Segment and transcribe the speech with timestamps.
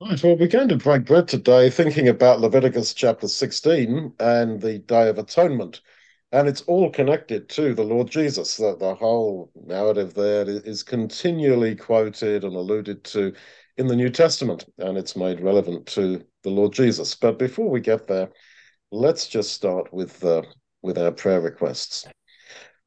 [0.00, 4.80] Right, well, we're going to break bread today thinking about Leviticus chapter 16 and the
[4.80, 5.80] Day of Atonement.
[6.32, 8.56] And it's all connected to the Lord Jesus.
[8.56, 13.34] The, the whole narrative there is continually quoted and alluded to
[13.76, 17.14] in the New Testament, and it's made relevant to the Lord Jesus.
[17.14, 18.30] But before we get there,
[18.90, 20.42] let's just start with, uh,
[20.82, 22.04] with our prayer requests.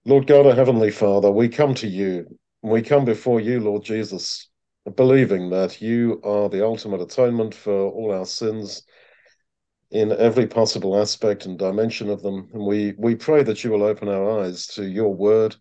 [0.06, 2.38] Lord God, our Heavenly Father, we come to you.
[2.62, 4.50] We come before you, Lord Jesus,
[4.96, 8.84] believing that you are the ultimate atonement for all our sins
[9.92, 12.50] in every possible aspect and dimension of them.
[12.54, 15.56] And we, we pray that you will open our eyes to your word.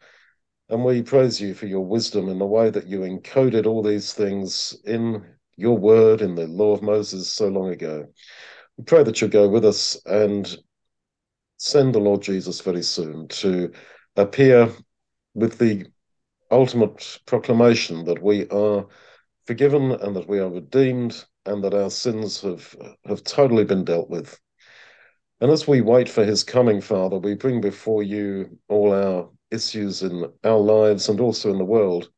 [0.68, 4.12] And we praise you for your wisdom in the way that you encoded all these
[4.12, 5.24] things in
[5.56, 8.06] your word, in the law of Moses so long ago.
[8.76, 10.56] We pray that you'll go with us and
[11.56, 13.72] send the Lord Jesus very soon to
[14.16, 14.70] appear
[15.34, 15.86] with the
[16.50, 18.86] ultimate proclamation that we are
[19.46, 22.76] forgiven and that we are redeemed and that our sins have,
[23.06, 24.38] have totally been dealt with.
[25.40, 30.02] And as we wait for his coming, Father, we bring before you all our issues
[30.02, 32.10] in our lives and also in the world.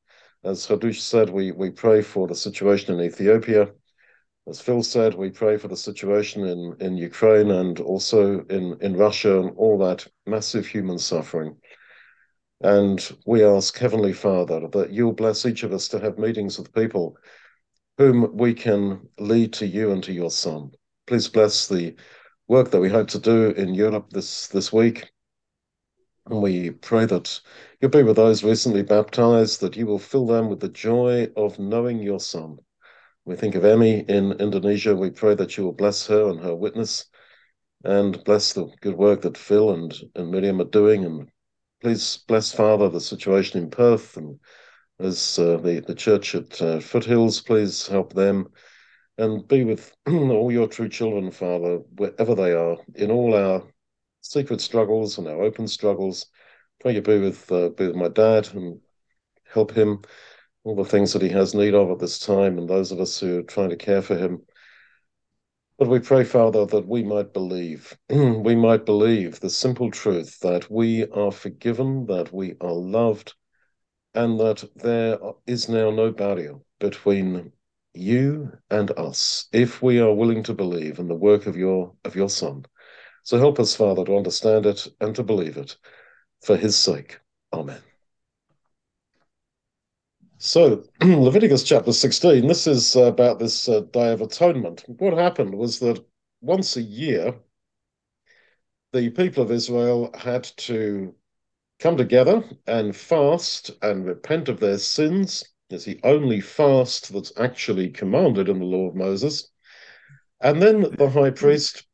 [0.44, 3.70] As Hadush said, we, we pray for the situation in Ethiopia.
[4.48, 8.96] As Phil said, we pray for the situation in, in Ukraine and also in, in
[8.96, 11.56] Russia and all that massive human suffering.
[12.60, 16.74] And we ask, Heavenly Father, that you'll bless each of us to have meetings with
[16.74, 17.16] people
[17.98, 20.70] whom we can lead to you and to your Son.
[21.06, 21.94] Please bless the
[22.48, 25.08] work that we hope to do in Europe this, this week.
[26.26, 27.40] And we pray that
[27.80, 31.58] you'll be with those recently baptized, that you will fill them with the joy of
[31.58, 32.58] knowing your Son.
[33.24, 34.96] We think of Emmy in Indonesia.
[34.96, 37.04] We pray that you will bless her and her witness
[37.84, 41.28] and bless the good work that Phil and, and Miriam are doing and
[41.80, 44.38] please bless, Father, the situation in Perth and
[45.00, 48.48] as uh, the, the church at uh, Foothills, please help them
[49.16, 53.62] and be with all your true children, Father, wherever they are, in all our
[54.22, 56.26] secret struggles and our open struggles.
[56.80, 58.80] Pray you be with, uh, be with my dad and
[59.52, 60.02] help him,
[60.64, 63.18] all the things that he has need of at this time, and those of us
[63.18, 64.42] who are trying to care for him.
[65.78, 70.68] But we pray, Father, that we might believe, we might believe the simple truth that
[70.68, 73.34] we are forgiven, that we are loved,
[74.12, 77.52] and that there is now no barrier between
[77.94, 82.16] you and us, if we are willing to believe in the work of your of
[82.16, 82.64] your Son.
[83.22, 85.76] So help us, Father, to understand it and to believe it,
[86.42, 87.20] for His sake.
[87.52, 87.87] Amen.
[90.40, 94.84] So, Leviticus chapter 16, this is about this uh, Day of Atonement.
[94.86, 96.04] What happened was that
[96.40, 97.34] once a year,
[98.92, 101.12] the people of Israel had to
[101.80, 105.44] come together and fast and repent of their sins.
[105.70, 109.50] It's the only fast that's actually commanded in the law of Moses.
[110.40, 111.84] And then the high priest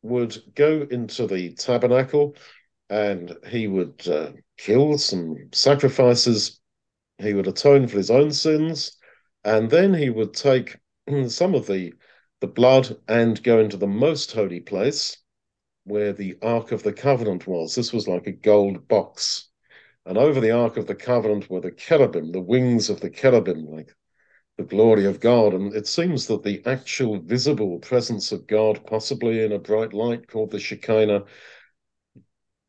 [0.00, 2.36] would go into the tabernacle
[2.88, 6.58] and he would uh, kill some sacrifices
[7.18, 8.96] he would atone for his own sins,
[9.44, 10.76] and then he would take
[11.28, 11.92] some of the
[12.40, 15.18] the blood and go into the most holy place
[15.84, 17.74] where the Ark of the Covenant was.
[17.74, 19.48] This was like a gold box.
[20.04, 23.66] And over the Ark of the Covenant were the cherubim, the wings of the cherubim,
[23.66, 23.94] like
[24.58, 25.54] the glory of God.
[25.54, 30.26] And it seems that the actual visible presence of God, possibly in a bright light
[30.26, 31.24] called the Shekinah,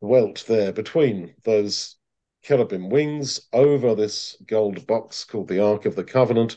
[0.00, 1.96] dwelt there between those
[2.44, 6.56] cherubim wings over this gold box called the Ark of the Covenant.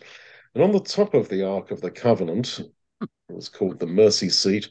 [0.53, 2.59] And on the top of the Ark of the Covenant,
[3.01, 4.69] it was called the mercy seat,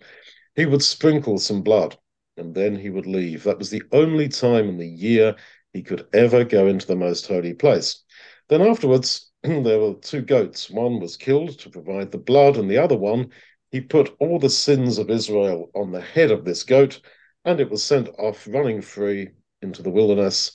[0.55, 1.97] he would sprinkle some blood
[2.37, 3.45] and then he would leave.
[3.45, 5.35] That was the only time in the year
[5.73, 8.05] he could ever go into the most holy place.
[8.49, 10.69] Then afterwards, there were two goats.
[10.71, 13.31] One was killed to provide the blood, and the other one,
[13.71, 17.01] he put all the sins of Israel on the head of this goat,
[17.45, 19.31] and it was sent off running free
[19.63, 20.53] into the wilderness.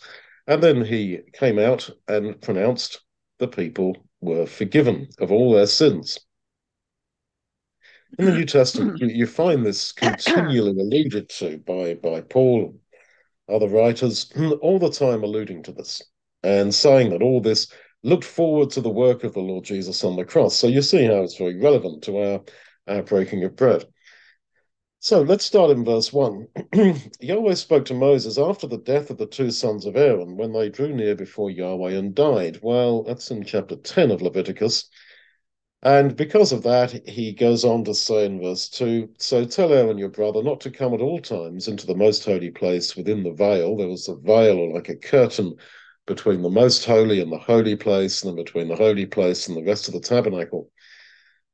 [0.48, 3.02] And then he came out and pronounced
[3.40, 6.20] the people were forgiven of all their sins.
[8.20, 12.76] In the New Testament, you, find this continually alluded to by, by Paul,
[13.50, 16.02] other writers, all the time alluding to this
[16.44, 17.72] and saying that all this
[18.04, 20.56] looked forward to the work of the Lord Jesus on the cross.
[20.56, 22.42] So you see how it's very relevant to our,
[22.88, 23.86] our breaking of bread.
[25.04, 26.48] So let's start in verse 1.
[27.20, 30.70] Yahweh spoke to Moses after the death of the two sons of Aaron when they
[30.70, 32.60] drew near before Yahweh and died.
[32.62, 34.88] Well, that's in chapter 10 of Leviticus.
[35.82, 39.98] And because of that, he goes on to say in verse 2 So tell Aaron
[39.98, 43.34] your brother not to come at all times into the most holy place within the
[43.34, 43.76] veil.
[43.76, 45.56] There was a veil or like a curtain
[46.06, 49.58] between the most holy and the holy place, and then between the holy place and
[49.58, 50.70] the rest of the tabernacle.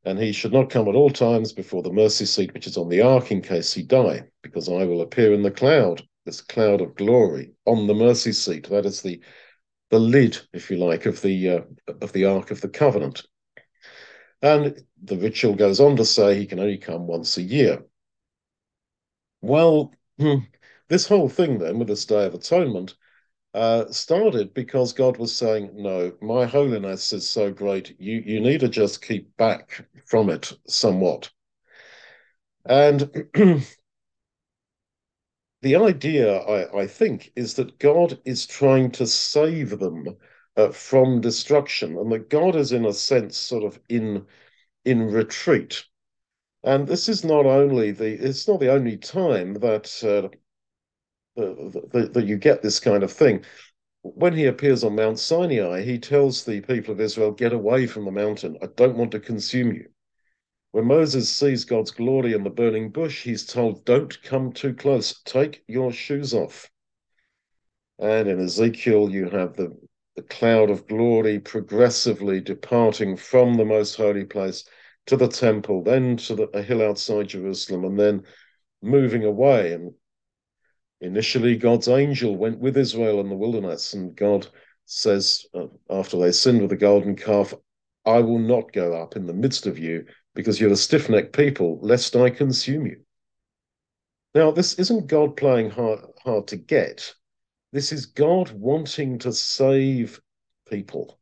[0.05, 2.89] And he should not come at all times before the mercy seat which is on
[2.89, 6.81] the ark in case he die, because I will appear in the cloud, this cloud
[6.81, 8.69] of glory, on the mercy seat.
[8.69, 9.21] That is the
[9.89, 11.61] the lid, if you like, of the uh,
[12.01, 13.23] of the ark of the covenant.
[14.41, 17.83] And the ritual goes on to say he can only come once a year.
[19.41, 20.39] Well, hmm,
[20.89, 22.95] this whole thing then with this Day of Atonement
[23.57, 27.99] uh, started because God was saying, "No, my holiness is so great.
[27.99, 31.31] You you need to just keep back from it somewhat."
[32.65, 32.99] And
[35.61, 40.17] the idea, I, I, think, is that God is trying to save them
[40.55, 44.27] uh, from destruction, and that God is, in a sense, sort of in
[44.85, 45.83] in retreat.
[46.63, 50.29] And this is not only the it's not the only time that uh,
[51.37, 53.45] that, that you get this kind of thing.
[54.01, 58.05] When he appears on Mount Sinai, he tells the people of Israel, Get away from
[58.05, 58.57] the mountain.
[58.61, 59.87] I don't want to consume you.
[60.71, 65.21] When Moses sees God's glory in the burning bush, he's told, Don't come too close.
[65.23, 66.69] Take your shoes off.
[67.99, 69.75] And in Ezekiel, you have the,
[70.15, 74.65] the cloud of glory progressively departing from the most holy place
[75.07, 78.23] to the temple, then to the, a hill outside Jerusalem, and then
[78.81, 79.73] moving away.
[79.73, 79.93] And
[81.01, 84.47] Initially, God's angel went with Israel in the wilderness, and God
[84.85, 87.53] says, uh, after they sinned with the golden calf,
[88.05, 91.35] I will not go up in the midst of you because you're a stiff necked
[91.35, 93.01] people, lest I consume you.
[94.33, 97.13] Now, this isn't God playing hard, hard to get.
[97.73, 100.21] This is God wanting to save
[100.69, 101.19] people.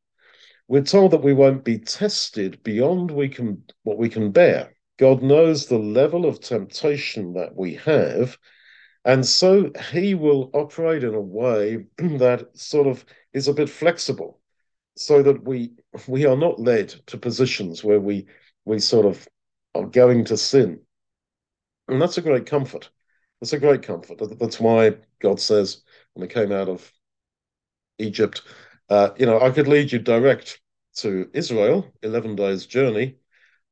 [0.67, 4.75] We're told that we won't be tested beyond we can what we can bear.
[4.97, 8.37] God knows the level of temptation that we have,
[9.05, 14.39] and so he will operate in a way that sort of is a bit flexible
[14.97, 15.71] so that we
[16.07, 18.25] we are not led to positions where we
[18.65, 19.27] we sort of
[19.75, 20.79] are going to sin.
[21.87, 22.89] And that's a great comfort.
[23.39, 24.21] That's a great comfort.
[24.39, 26.91] That's why God says when they came out of
[27.99, 28.41] Egypt,
[28.89, 30.61] uh, you know, I could lead you direct
[30.97, 33.17] to Israel, 11 days journey,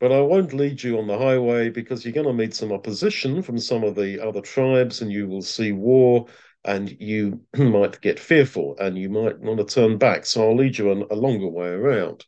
[0.03, 3.41] but I won't lead you on the highway because you're going to meet some opposition
[3.41, 6.27] from some of the other tribes and you will see war
[6.65, 10.25] and you might get fearful and you might want to turn back.
[10.25, 12.25] So I'll lead you a, a longer way around.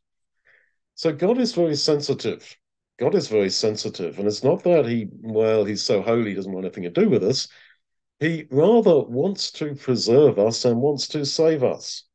[0.93, 2.55] So God is very sensitive.
[2.97, 4.19] God is very sensitive.
[4.19, 7.09] And it's not that he, well, he's so holy, he doesn't want anything to do
[7.09, 7.49] with us.
[8.21, 12.05] He rather wants to preserve us and wants to save us.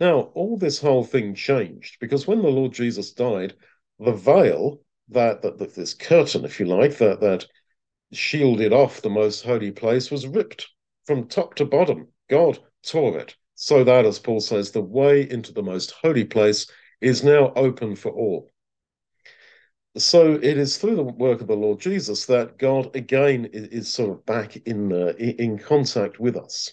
[0.00, 3.54] Now, all this whole thing changed because when the Lord Jesus died,
[3.98, 7.46] the veil, that, that, that this curtain, if you like, that, that
[8.12, 10.68] shielded off the most holy place was ripped
[11.06, 12.08] from top to bottom.
[12.30, 16.70] God tore it so that, as Paul says, the way into the most holy place
[17.00, 18.50] is now open for all.
[19.96, 24.10] So it is through the work of the Lord Jesus that God again is, sort
[24.10, 26.72] of back in uh, in contact with us.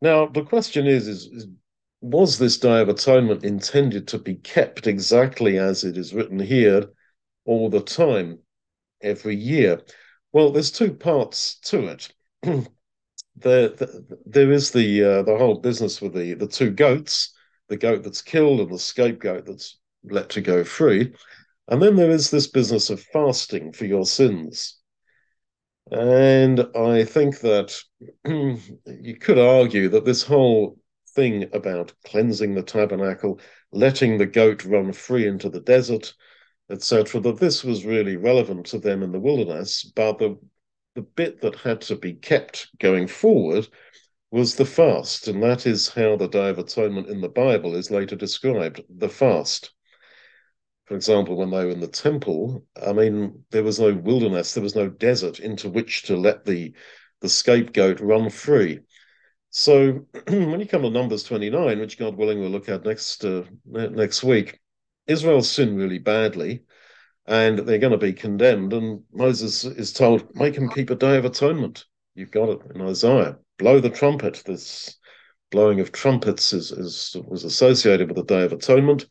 [0.00, 1.46] Now the question is, is, is
[2.02, 6.88] was this Day of Atonement intended to be kept exactly as it is written here
[7.44, 8.40] all the time,
[9.00, 9.80] every year?
[10.32, 12.12] Well, there's two parts to it.
[13.36, 13.68] there,
[14.26, 17.32] there is the uh, the whole business with the the two goats,
[17.68, 21.14] the goat that's killed and the scapegoat that's let to go free,
[21.68, 24.76] and then there is this business of fasting for your sins.
[25.92, 27.78] And I think that
[28.26, 30.78] you could argue that this whole
[31.14, 33.40] thing about cleansing the tabernacle,
[33.72, 36.14] letting the goat run free into the desert,
[36.70, 39.84] etc., that this was really relevant to them in the wilderness.
[39.84, 40.38] But the,
[40.94, 43.68] the bit that had to be kept going forward
[44.30, 45.28] was the fast.
[45.28, 49.08] And that is how the Day of Atonement in the Bible is later described the
[49.08, 49.72] fast.
[50.86, 54.62] For example, when they were in the temple, I mean, there was no wilderness, there
[54.62, 56.74] was no desert into which to let the
[57.20, 58.80] the scapegoat run free.
[59.54, 63.44] So when you come to Numbers 29, which God willing we'll look at next uh,
[63.66, 64.58] next week,
[65.06, 66.62] Israel sinned really badly,
[67.26, 68.72] and they're going to be condemned.
[68.72, 71.84] And Moses is told, make them keep a day of atonement.
[72.14, 73.36] You've got it in Isaiah.
[73.58, 74.42] Blow the trumpet.
[74.46, 74.96] This
[75.50, 79.04] blowing of trumpets is, is was associated with the day of atonement,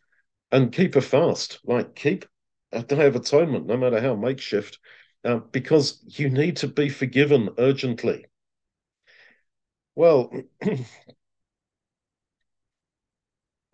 [0.52, 1.60] and keep a fast.
[1.66, 2.26] Like keep
[2.72, 4.80] a day of atonement, no matter how makeshift,
[5.24, 8.26] uh, because you need to be forgiven urgently.
[9.96, 10.32] Well,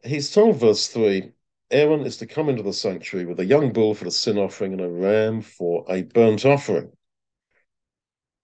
[0.03, 1.31] he's told, verse 3
[1.69, 4.73] Aaron is to come into the sanctuary with a young bull for the sin offering
[4.73, 6.91] and a ram for a burnt offering.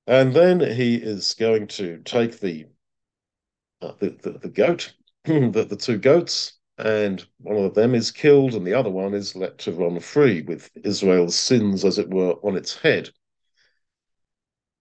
[0.05, 2.67] And then he is going to take the
[3.81, 4.93] uh, the, the, the, goat,
[5.25, 9.35] the, the two goats, and one of them is killed, and the other one is
[9.35, 13.09] let to run free with Israel's sins, as it were, on its head.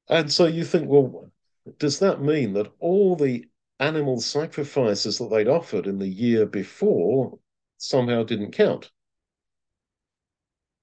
[0.09, 1.31] And so you think, well,
[1.79, 3.45] does that mean that all the
[3.79, 7.39] animal sacrifices that they'd offered in the year before
[7.79, 8.91] somehow didn't count?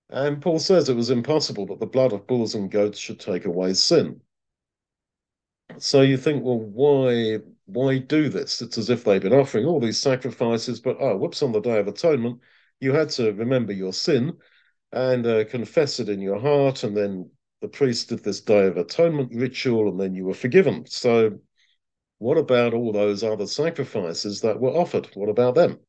[0.09, 3.45] And Paul says it was impossible that the blood of bulls and goats should take
[3.45, 4.21] away sin.
[5.77, 8.61] So you think, well, why why do this?
[8.61, 11.77] It's as if they've been offering all these sacrifices, but oh, whoops, on the Day
[11.77, 12.41] of Atonement,
[12.79, 14.37] you had to remember your sin
[14.91, 17.29] and uh, confess it in your heart, and then
[17.61, 20.85] the priest did this Day of Atonement ritual, and then you were forgiven.
[20.85, 21.39] So,
[22.17, 25.09] what about all those other sacrifices that were offered?
[25.13, 25.79] What about them?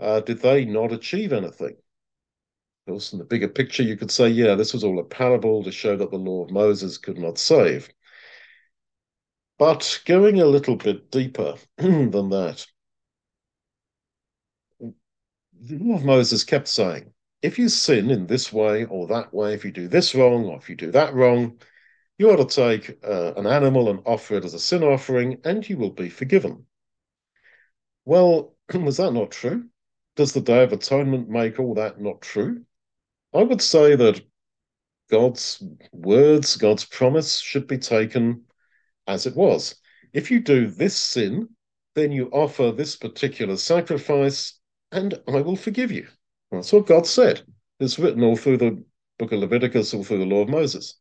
[0.00, 1.76] Uh, did they not achieve anything?
[2.86, 5.62] Of course, in the bigger picture, you could say, yeah, this was all a parable
[5.64, 7.88] to show that the law of Moses could not save.
[9.58, 12.66] But going a little bit deeper than that,
[14.80, 19.54] the law of Moses kept saying, if you sin in this way or that way,
[19.54, 21.58] if you do this wrong or if you do that wrong,
[22.18, 25.68] you ought to take uh, an animal and offer it as a sin offering, and
[25.68, 26.66] you will be forgiven.
[28.04, 29.66] Well, was that not true?
[30.16, 32.64] Does the Day of Atonement make all that not true?
[33.32, 34.20] I would say that
[35.10, 38.44] God's words, God's promise should be taken
[39.06, 39.76] as it was.
[40.12, 41.50] If you do this sin,
[41.94, 44.58] then you offer this particular sacrifice,
[44.90, 46.08] and I will forgive you.
[46.50, 47.42] That's what God said.
[47.80, 48.82] It's written all through the
[49.18, 50.94] book of Leviticus, all through the law of Moses.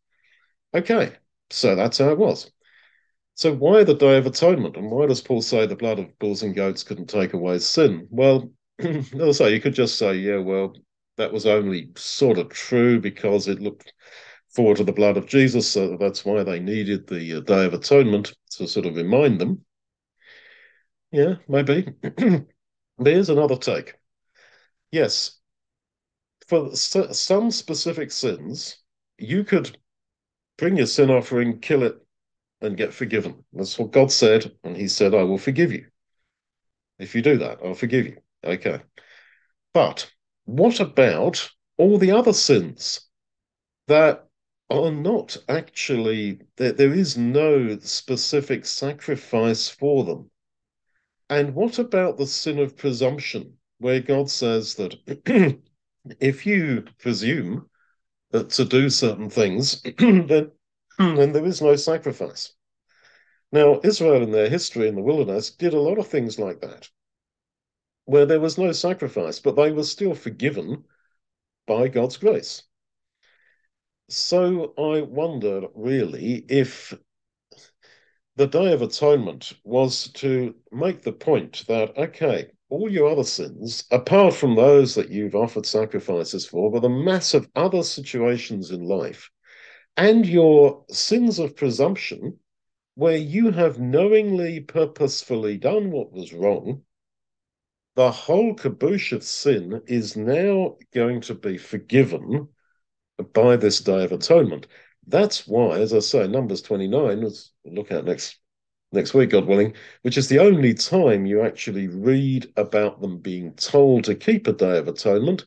[0.74, 1.14] Okay,
[1.50, 2.52] so that's how it was.
[3.36, 4.78] So why the Day of Atonement?
[4.78, 8.08] And why does Paul say the blood of bulls and goats couldn't take away sin?
[8.10, 8.52] Well,
[8.82, 10.76] say you could just say, yeah, well,
[11.18, 13.94] that was only sort of true because it looked
[14.50, 15.72] forward to the blood of Jesus.
[15.72, 19.64] So that's why they needed the uh, Day of Atonement to sort of remind them.
[21.12, 21.94] Yeah, maybe.
[22.98, 23.97] There's another take.
[24.92, 25.40] Yes,
[26.48, 28.78] for some specific sins,
[29.18, 29.78] you could
[30.58, 31.98] bring your sin offering, kill it,
[32.62, 33.44] and get forgiven.
[33.54, 34.56] That's what God said.
[34.64, 35.88] And He said, I will forgive you.
[37.00, 38.18] If you do that, I'll forgive you.
[38.44, 38.82] Okay.
[39.74, 40.12] But
[40.46, 43.02] what about all the other sins
[43.88, 44.28] that
[44.70, 50.32] are not actually, there, there is no specific sacrifice for them.
[51.30, 54.96] And what about the sin of presumption, where God says that
[56.20, 57.70] if you presume
[58.32, 60.52] to do certain things, then,
[61.00, 62.54] then there is no sacrifice.
[63.52, 66.90] Now, Israel in their history in the wilderness did a lot of things like that,
[68.06, 70.84] where there was no sacrifice, but they were still forgiven
[71.66, 72.64] by God's grace.
[74.10, 76.94] So I wonder really if
[78.36, 83.86] the Day of Atonement was to make the point that, okay, all your other sins,
[83.92, 88.84] apart from those that you've offered sacrifices for, but the mass of other situations in
[88.84, 89.30] life,
[89.96, 92.40] and your sins of presumption,
[92.96, 96.82] where you have knowingly, purposefully done what was wrong,
[97.96, 102.48] the whole caboose of sin is now going to be forgiven
[103.34, 104.68] by this Day of Atonement.
[105.08, 108.40] That's why, as I say, Numbers 29, let's look at next
[108.92, 113.54] next week, God willing, which is the only time you actually read about them being
[113.54, 115.46] told to keep a Day of Atonement.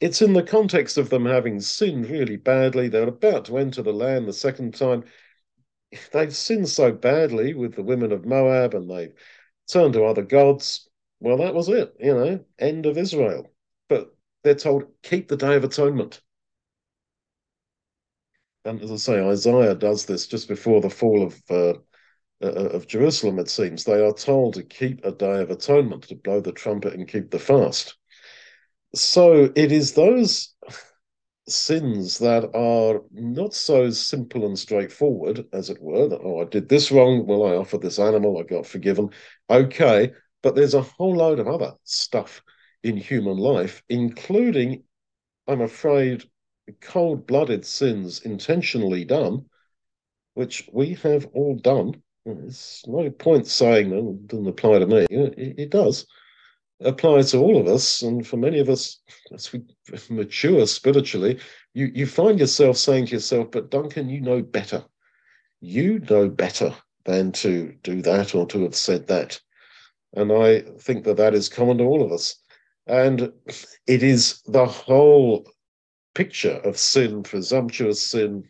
[0.00, 2.88] It's in the context of them having sinned really badly.
[2.88, 5.04] They're about to enter the land the second time.
[6.12, 9.14] They've sinned so badly with the women of Moab and they've
[9.68, 10.88] turned to other gods.
[11.20, 13.50] Well, that was it, you know, end of Israel.
[13.88, 16.20] But they're told, keep the Day of Atonement.
[18.64, 21.78] And as I say, Isaiah does this just before the fall of uh,
[22.42, 23.38] uh, of Jerusalem.
[23.38, 26.94] It seems they are told to keep a day of atonement, to blow the trumpet
[26.94, 27.96] and keep the fast.
[28.94, 30.54] So it is those
[31.48, 36.68] sins that are not so simple and straightforward, as it were, that, oh, I did
[36.68, 37.26] this wrong.
[37.26, 39.10] Well, I offered this animal, I got forgiven.
[39.48, 40.12] Okay.
[40.42, 42.42] But there's a whole load of other stuff
[42.84, 44.84] in human life, including,
[45.48, 46.24] I'm afraid,
[46.80, 49.46] cold blooded sins intentionally done,
[50.34, 52.02] which we have all done.
[52.28, 55.06] It's no point saying that it doesn't apply to me.
[55.10, 56.06] It, it does
[56.80, 58.02] apply to all of us.
[58.02, 59.00] And for many of us,
[59.32, 59.62] as we
[60.10, 61.40] mature spiritually,
[61.74, 64.84] you, you find yourself saying to yourself, but Duncan, you know better.
[65.60, 69.40] You know better than to do that or to have said that.
[70.14, 72.36] And I think that that is common to all of us.
[72.86, 73.32] And
[73.86, 75.46] it is the whole
[76.14, 78.44] picture of sin, presumptuous sin,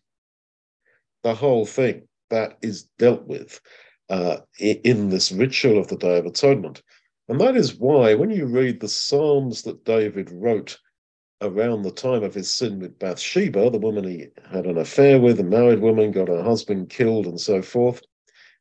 [1.23, 3.61] the whole thing that is dealt with
[4.09, 6.83] uh, in this ritual of the Day of Atonement.
[7.29, 10.79] And that is why, when you read the Psalms that David wrote
[11.41, 15.39] around the time of his sin with Bathsheba, the woman he had an affair with,
[15.39, 18.03] a married woman, got her husband killed, and so forth,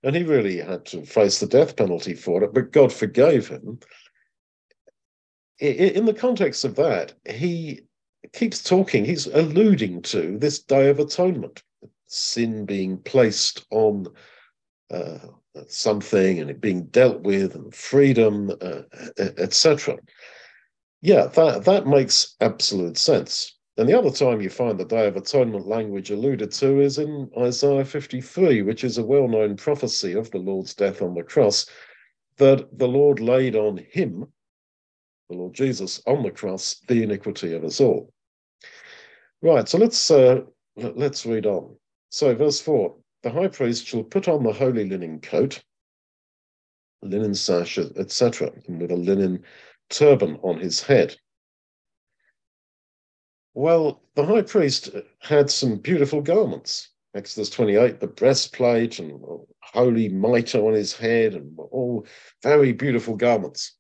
[0.04, 3.80] and he really had to face the death penalty for it, but God forgave him.
[5.60, 7.82] In the context of that, he
[8.34, 11.64] keeps talking, he's alluding to this Day of Atonement,
[12.08, 14.08] sin being placed on
[14.92, 15.20] uh,
[15.68, 18.82] something and it being dealt with and freedom, uh,
[19.38, 19.98] etc.
[21.02, 23.58] Yeah, that, that makes absolute sense.
[23.78, 27.30] And the other time you find the Day of Atonement language alluded to is in
[27.38, 31.68] Isaiah 53, which is a well known prophecy of the Lord's death on the cross,
[32.38, 34.26] that the Lord laid on him,
[35.30, 38.12] the Lord Jesus, on the cross, the iniquity of us all.
[39.44, 40.42] Right, so let's uh,
[40.76, 41.76] let's read on.
[42.10, 45.64] So, verse 4 the high priest shall put on the holy linen coat,
[47.02, 49.44] linen sash, etc., and with a linen
[49.90, 51.16] turban on his head.
[53.54, 56.90] Well, the high priest had some beautiful garments.
[57.16, 59.20] Exodus 28, the breastplate and
[59.62, 62.06] holy mitre on his head, and all
[62.44, 63.76] very beautiful garments.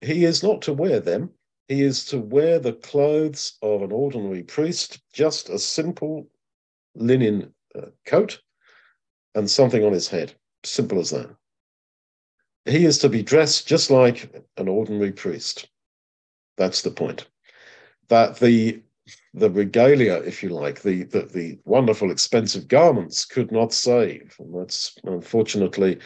[0.00, 1.30] He is not to wear them.
[1.68, 6.28] He is to wear the clothes of an ordinary priest, just a simple
[6.96, 8.40] linen uh, coat
[9.34, 10.34] and something on his head.
[10.64, 11.28] Simple as that.
[12.64, 15.68] He is to be dressed just like an ordinary priest.
[16.56, 17.26] That's the point.
[18.08, 18.82] That the
[19.34, 24.34] the regalia, if you like, the, the, the wonderful expensive garments could not save.
[24.40, 26.00] And that's unfortunately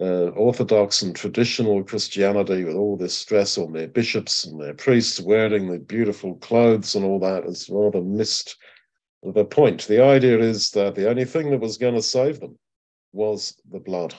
[0.00, 5.20] uh, Orthodox and traditional Christianity with all this stress on their bishops and their priests
[5.20, 8.56] wearing the beautiful clothes and all that is rather missed
[9.22, 9.86] the point.
[9.86, 12.58] The idea is that the only thing that was going to save them
[13.12, 14.14] was the blood,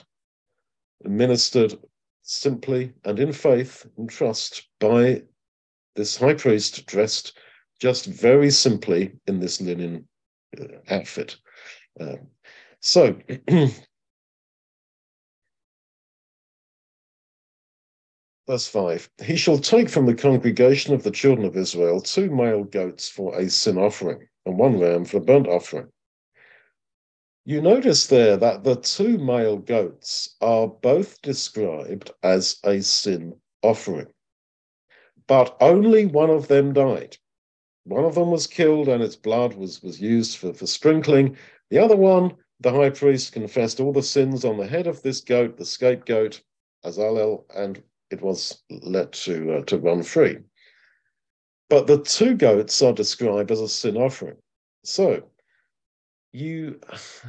[1.04, 1.74] administered
[2.22, 5.22] simply and in faith and trust by
[5.94, 7.36] this high priest dressed
[7.80, 10.08] just very simply in this linen
[10.58, 11.36] uh, outfit.
[12.00, 12.16] Uh,
[12.80, 13.14] so,
[18.46, 22.64] verse 5 He shall take from the congregation of the children of Israel two male
[22.64, 25.88] goats for a sin offering, and one ram for a burnt offering.
[27.46, 34.06] You notice there that the two male goats are both described as a sin offering,
[35.26, 37.18] but only one of them died.
[37.84, 41.36] One of them was killed and its blood was, was used for, for sprinkling.
[41.68, 45.20] The other one, the high priest confessed all the sins on the head of this
[45.20, 46.40] goat, the scapegoat,
[46.82, 50.38] Azazel, and it was let to, uh, to run free.
[51.74, 54.36] But the two goats are described as a sin offering.
[54.84, 55.24] So
[56.30, 56.78] you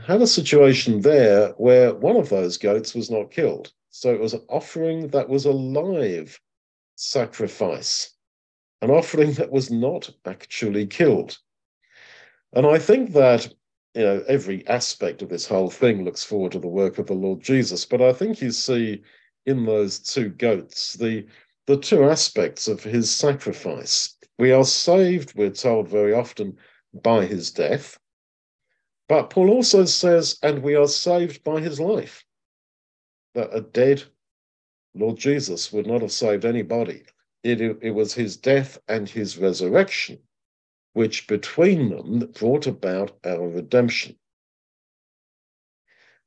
[0.06, 3.74] had a situation there where one of those goats was not killed.
[3.90, 6.40] So it was an offering that was a live
[6.96, 8.14] sacrifice,
[8.84, 11.40] an offering that was not actually killed.
[12.54, 13.52] And I think that
[13.96, 17.14] you know every aspect of this whole thing looks forward to the work of the
[17.14, 17.84] Lord Jesus.
[17.84, 19.02] But I think you see
[19.48, 21.26] in those two goats the
[21.66, 24.15] the two aspects of his sacrifice.
[24.38, 26.58] We are saved, we're told very often,
[26.94, 27.98] by his death
[29.08, 32.26] but Paul also says, and we are saved by his life.
[33.36, 34.04] That a dead
[34.96, 37.04] Lord Jesus would not have saved anybody.
[37.44, 40.20] It, it was his death and his resurrection,
[40.94, 44.18] which between them brought about our redemption.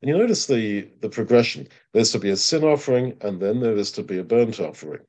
[0.01, 1.67] And you notice the, the progression.
[1.93, 5.01] There's to be a sin offering, and then there is to be a burnt offering.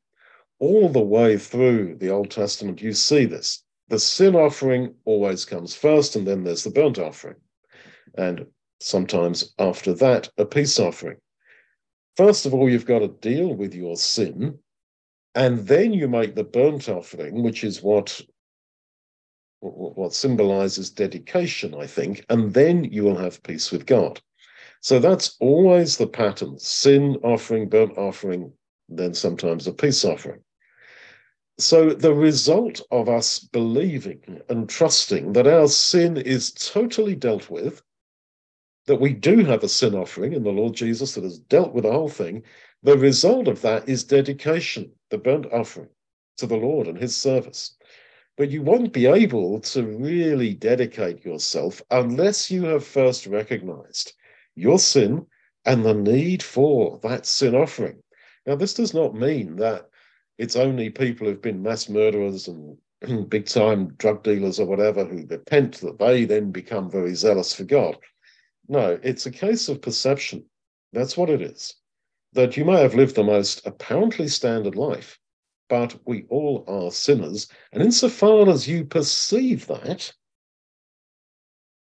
[0.60, 3.64] All the way through the Old Testament, you see this.
[3.88, 7.36] The sin offering always comes first, and then there's the burnt offering
[8.16, 8.46] and
[8.80, 11.18] sometimes after that, a peace offering.
[12.18, 14.60] First of all, you've got to deal with your sin,
[15.36, 18.22] and then you make the burnt offering, which is what
[19.62, 24.22] what symbolizes dedication, I think, and then you will have peace with God.
[24.80, 28.54] So that's always the pattern sin offering, burnt offering,
[28.88, 30.40] then sometimes a peace offering.
[31.60, 37.82] So the result of us believing and trusting that our sin is totally dealt with,
[38.86, 41.84] that we do have a sin offering in the Lord Jesus that has dealt with
[41.84, 42.44] the whole thing,
[42.82, 45.90] the result of that is dedication, the burnt offering
[46.38, 47.76] to the Lord and his service.
[48.38, 54.14] But you won't be able to really dedicate yourself unless you have first recognized
[54.56, 55.26] your sin
[55.66, 58.02] and the need for that sin offering.
[58.46, 59.89] Now, this does not mean that
[60.40, 62.78] it's only people who've been mass murderers and
[63.30, 67.66] big time drug dealers or whatever who repent that they then become very zealous for
[67.66, 67.98] God.
[68.68, 70.46] No, it's a case of perception.
[70.94, 71.76] That's what it is.
[72.34, 75.20] that you may have lived the most apparently standard life,
[75.68, 77.48] but we all are sinners.
[77.72, 80.14] And insofar as you perceive that,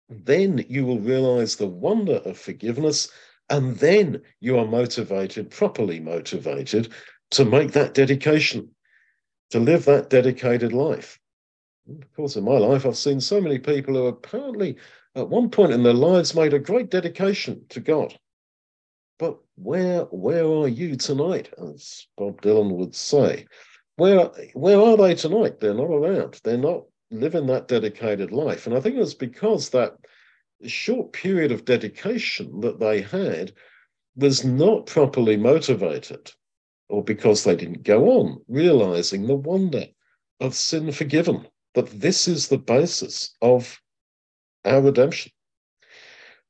[0.09, 3.11] then you will realize the wonder of forgiveness,
[3.49, 6.93] and then you are motivated, properly motivated,
[7.31, 8.69] to make that dedication,
[9.51, 11.19] to live that dedicated life.
[11.89, 14.75] Of course, in my life, I've seen so many people who apparently,
[15.15, 18.17] at one point in their lives, made a great dedication to God.
[19.19, 23.47] But where where are you tonight, as Bob Dylan would say?
[23.95, 25.59] Where where are they tonight?
[25.59, 26.39] They're not around.
[26.43, 28.67] They're not living that dedicated life.
[28.67, 29.95] And I think it's because that
[30.65, 33.53] short period of dedication that they had
[34.15, 36.31] was not properly motivated,
[36.89, 39.85] or because they didn't go on realizing the wonder
[40.39, 43.79] of sin forgiven, that this is the basis of
[44.65, 45.31] our redemption.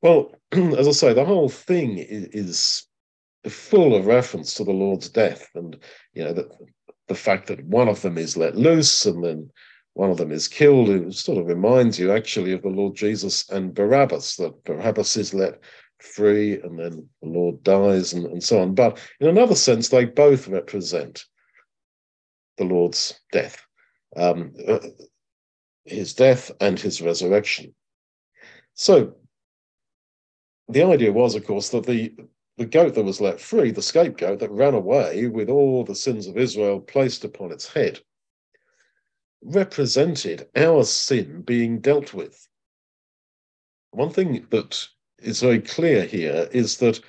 [0.02, 2.84] Well, as I say, the whole thing is,
[3.48, 5.78] full of reference to the Lord's death, and
[6.12, 6.50] you know the,
[7.06, 9.50] the fact that one of them is let loose and then
[9.94, 10.90] one of them is killed.
[10.90, 15.32] It sort of reminds you actually of the Lord Jesus and Barabbas, that Barabbas is
[15.32, 15.60] let
[16.00, 18.74] free and then the Lord dies and, and so on.
[18.74, 21.24] But in another sense, they both represent
[22.56, 23.64] the Lord's death,
[24.16, 24.80] um, uh,
[25.84, 27.74] his death and his resurrection.
[28.74, 29.14] So
[30.68, 32.14] the idea was, of course, that the
[32.58, 36.26] the goat that was let free, the scapegoat that ran away with all the sins
[36.26, 38.00] of Israel placed upon its head,
[39.42, 42.48] represented our sin being dealt with.
[43.92, 44.88] One thing that
[45.20, 47.00] is very clear here is that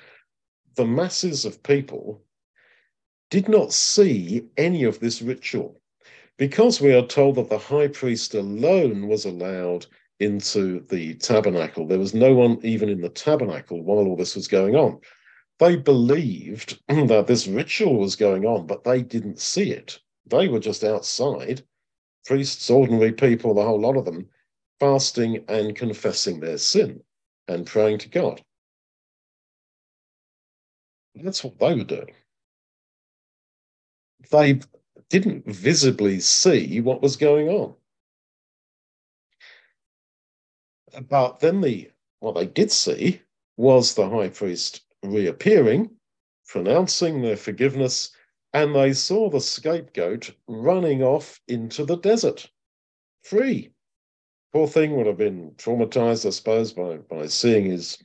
[0.74, 2.22] the masses of people
[3.30, 5.80] did not see any of this ritual.
[6.36, 9.86] Because we are told that the high priest alone was allowed
[10.18, 11.86] into the tabernacle.
[11.86, 15.00] There was no one even in the tabernacle while all this was going on.
[15.58, 19.98] They believed that this ritual was going on, but they didn't see it.
[20.26, 21.62] They were just outside,
[22.24, 24.28] priests, ordinary people, the whole lot of them,
[24.78, 27.02] fasting and confessing their sin
[27.50, 28.40] and praying to God.
[31.16, 32.14] That's what they were doing.
[34.30, 34.60] They
[35.08, 37.74] didn't visibly see what was going on.
[41.08, 43.22] But then the what they did see
[43.56, 45.90] was the high priest reappearing,
[46.46, 48.12] pronouncing their forgiveness,
[48.52, 52.50] and they saw the scapegoat running off into the desert,
[53.22, 53.72] free.
[54.52, 57.98] Poor thing would have been traumatized, I suppose, by, by seeing his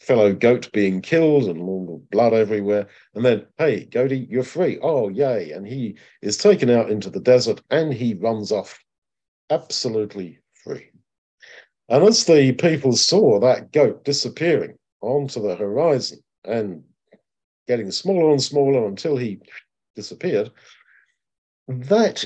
[0.00, 2.88] fellow goat being killed and all the blood everywhere.
[3.14, 4.78] And then, hey, goaty, you're free.
[4.82, 5.52] Oh, yay.
[5.52, 8.82] And he is taken out into the desert and he runs off
[9.50, 10.90] absolutely free.
[11.88, 16.82] And as the people saw that goat disappearing onto the horizon and
[17.68, 19.38] getting smaller and smaller until he
[19.94, 20.50] disappeared,
[21.68, 22.24] that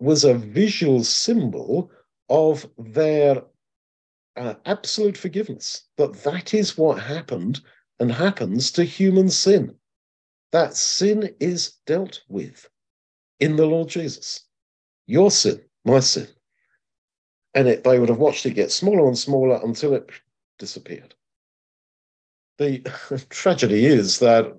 [0.00, 1.92] was a visual symbol
[2.28, 3.42] of their
[4.36, 5.84] uh, absolute forgiveness.
[5.96, 7.60] That that is what happened
[8.00, 9.74] and happens to human sin.
[10.52, 12.68] That sin is dealt with
[13.40, 14.44] in the Lord Jesus.
[15.06, 16.28] Your sin, my sin
[17.54, 20.08] and it, they would have watched it get smaller and smaller until it
[20.58, 21.14] disappeared.
[22.58, 22.80] The
[23.30, 24.52] tragedy is that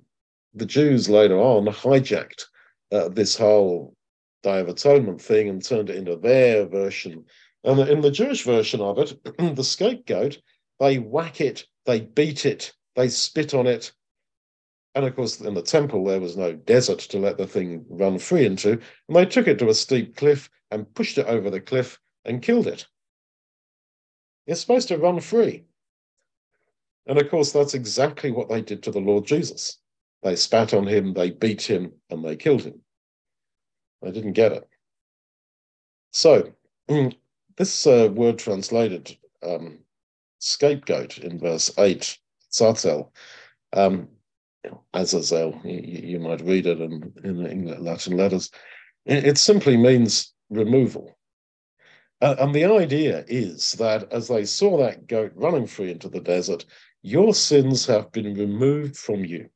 [0.53, 2.45] the Jews later on hijacked
[2.91, 3.95] uh, this whole
[4.43, 7.25] Day of Atonement thing and turned it into their version.
[7.63, 9.19] And in the Jewish version of it,
[9.55, 10.39] the scapegoat,
[10.79, 13.91] they whack it, they beat it, they spit on it.
[14.95, 18.17] And of course, in the temple, there was no desert to let the thing run
[18.17, 18.71] free into.
[19.07, 22.41] And they took it to a steep cliff and pushed it over the cliff and
[22.41, 22.87] killed it.
[24.47, 25.65] It's supposed to run free.
[27.05, 29.77] And of course, that's exactly what they did to the Lord Jesus.
[30.23, 32.81] They spat on him, they beat him, and they killed him.
[34.01, 34.67] They didn't get it.
[36.11, 36.53] So,
[37.59, 39.79] this uh, word translated um,
[40.39, 42.17] scapegoat in verse 8,
[42.51, 43.11] Tzatel,
[43.73, 44.07] um,
[44.93, 48.49] Azazel, you, you, might read it in, in, in Latin letters.
[49.05, 51.17] It, it simply means removal.
[52.21, 56.21] Uh, and the idea is that as they saw that goat running free into the
[56.21, 56.65] desert,
[57.01, 59.49] your sins have been removed from you.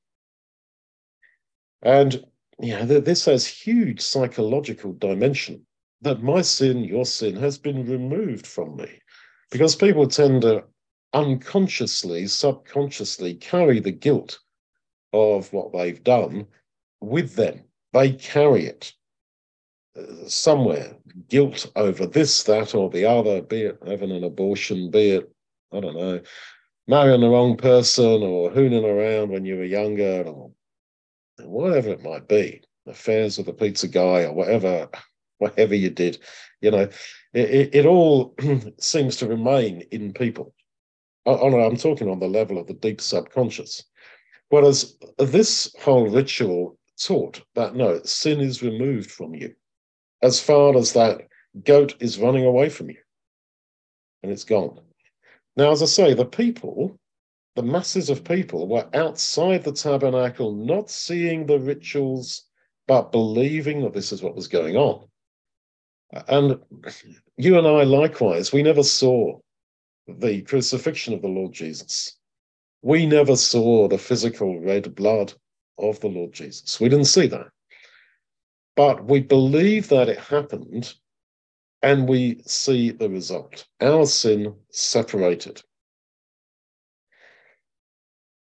[1.82, 2.22] And
[2.60, 5.66] you know, this has huge psychological dimension
[6.04, 8.90] that my sin, your sin, has been removed from me.
[9.52, 10.64] Because people tend to
[11.14, 14.40] unconsciously, subconsciously carry the guilt
[15.14, 16.48] of what they've done
[17.02, 17.62] with them.
[17.94, 18.94] They carry it
[19.98, 20.96] uh, somewhere
[21.30, 25.32] guilt over this, that, or the other, be it having an abortion, be it,
[25.72, 26.22] I don't know,
[26.88, 30.52] marrying the wrong person or hooning around when you were younger or
[31.44, 34.90] whatever it might be, affairs with the pizza guy or whatever,
[35.44, 36.18] whatever you did,
[36.62, 36.90] you know,
[37.34, 38.36] it, it all
[38.80, 40.54] seems to remain in people.
[41.26, 43.84] On, I'm talking on the level of the deep subconscious.
[44.50, 49.54] Whereas this whole ritual taught that no, sin is removed from you
[50.22, 51.28] as far as that
[51.64, 52.98] goat is running away from you
[54.24, 54.80] and it's gone.
[55.56, 57.00] Now, as I say, the people,
[57.56, 62.46] the masses of people, were outside the tabernacle, not seeing the rituals,
[62.88, 65.08] but believing that this is what was going on.
[66.28, 66.60] And
[67.38, 69.40] you and I, likewise, we never saw
[70.08, 72.18] the crucifixion of the Lord Jesus.
[72.82, 75.34] We never saw the physical red blood
[75.78, 76.80] of the Lord Jesus.
[76.80, 77.48] We didn't see that.
[78.76, 80.94] But we believe that it happened
[81.82, 85.62] and we see the result our sin separated.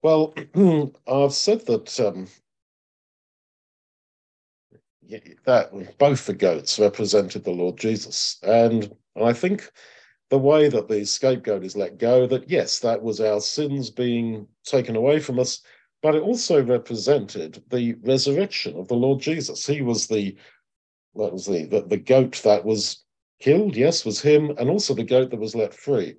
[0.02, 0.34] Well,
[1.06, 2.26] I've said that um,
[5.44, 9.70] that both the goats represented the Lord Jesus, and I think
[10.30, 14.46] the way that the scapegoat is let go, that yes, that was our sins being
[14.64, 15.60] taken away from us,
[16.02, 19.66] but it also represented the resurrection of the Lord Jesus.
[19.66, 20.36] He was the
[21.14, 23.04] that was the, the, the goat that was
[23.40, 26.14] killed, yes, was him, and also the goat that was let free.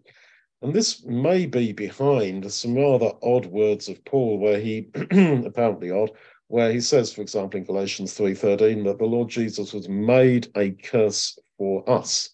[0.62, 6.12] And this may be behind some rather odd words of Paul, where he, apparently odd,
[6.54, 10.70] where he says, for example, in Galatians 3.13, that the Lord Jesus was made a
[10.70, 12.30] curse for us.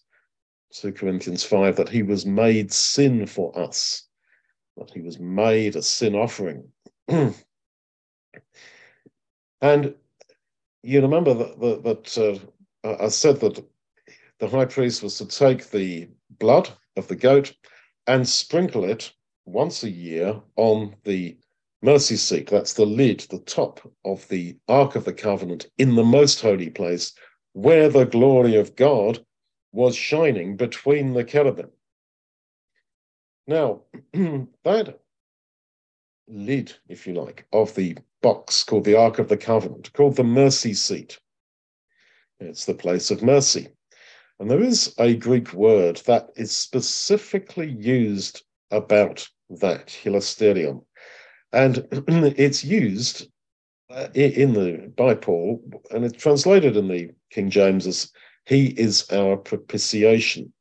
[0.74, 4.06] 2 Corinthians 5, that he was made sin for us,
[4.76, 6.68] that he was made a sin offering.
[7.08, 7.34] and
[9.62, 12.40] you remember that, that, that
[12.84, 13.64] uh, I said that
[14.38, 17.54] the high priest was to take the blood of the goat
[18.06, 19.14] and sprinkle it
[19.46, 21.38] once a year on the
[21.82, 22.48] mercy seat.
[22.48, 26.70] That's the lid, the top of the Ark of the Covenant in the most holy
[26.70, 27.12] place,
[27.52, 29.24] where the glory of God
[29.72, 31.70] was shining between the cherubim.
[33.46, 35.00] Now, that
[36.28, 40.24] lid, if you like, of the box called the Ark of the Covenant, called the
[40.24, 41.18] mercy seat,
[42.38, 43.68] it's the place of mercy.
[44.38, 50.82] And there is a Greek word that is specifically used about that, hilasterion.
[51.52, 53.28] And it's used
[53.90, 58.12] uh, in the by Paul, and it's translated in the King James as
[58.46, 60.52] "He is our propitiation."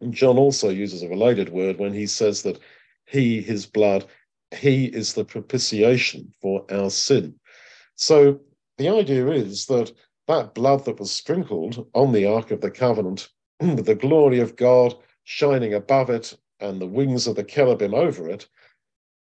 [0.00, 2.58] And John also uses a related word when he says that
[3.06, 4.04] He, His blood,
[4.54, 7.34] He is the propitiation for our sin.
[7.94, 8.40] So
[8.76, 9.90] the idea is that
[10.28, 14.56] that blood that was sprinkled on the Ark of the Covenant, with the glory of
[14.56, 18.46] God shining above it and the wings of the cherubim over it,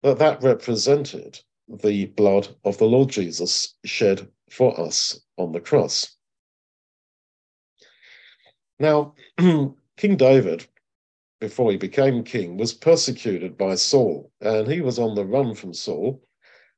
[0.08, 6.16] that that represented the blood of the Lord Jesus shed for us on the cross.
[8.80, 10.66] Now, King David,
[11.42, 15.74] before he became king, was persecuted by Saul, and he was on the run from
[15.74, 16.24] Saul.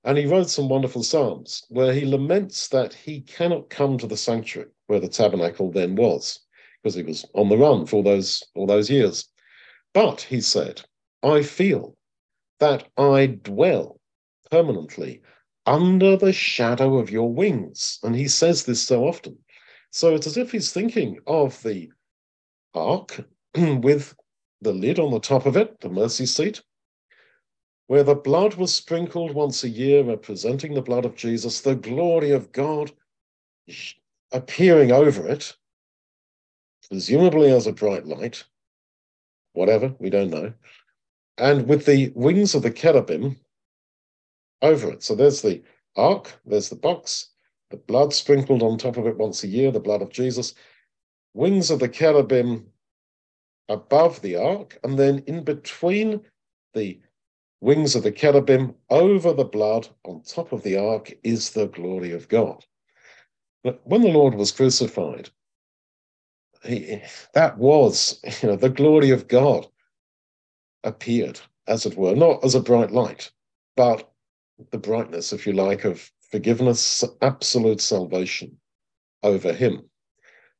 [0.03, 4.17] And he wrote some wonderful psalms where he laments that he cannot come to the
[4.17, 6.39] sanctuary where the tabernacle then was,
[6.81, 9.27] because he was on the run for all those, all those years.
[9.93, 10.81] But he said,
[11.21, 11.97] I feel
[12.59, 13.99] that I dwell
[14.51, 15.21] permanently
[15.65, 17.99] under the shadow of your wings.
[18.03, 19.37] And he says this so often.
[19.91, 21.91] So it's as if he's thinking of the
[22.73, 24.15] ark with
[24.61, 26.61] the lid on the top of it, the mercy seat,
[27.87, 32.31] where the blood was sprinkled once a year, representing the blood of Jesus, the glory
[32.31, 32.91] of God
[34.31, 35.55] appearing over it,
[36.87, 38.43] presumably as a bright light,
[39.53, 40.53] whatever, we don't know,
[41.39, 43.37] and with the wings of the cherubim
[44.61, 45.03] over it.
[45.03, 45.63] So there's the
[45.95, 47.29] ark, there's the box,
[47.71, 50.53] the blood sprinkled on top of it once a year, the blood of Jesus,
[51.33, 52.67] wings of the cherubim
[53.69, 56.21] above the ark, and then in between
[56.73, 56.99] the
[57.61, 62.11] wings of the cherubim over the blood on top of the ark is the glory
[62.11, 62.65] of God.
[63.63, 65.29] But when the Lord was crucified,
[66.63, 67.01] he,
[67.33, 69.67] that was, you know, the glory of God
[70.83, 73.31] appeared, as it were, not as a bright light,
[73.75, 74.11] but
[74.71, 78.57] the brightness, if you like, of forgiveness, absolute salvation
[79.23, 79.89] over him.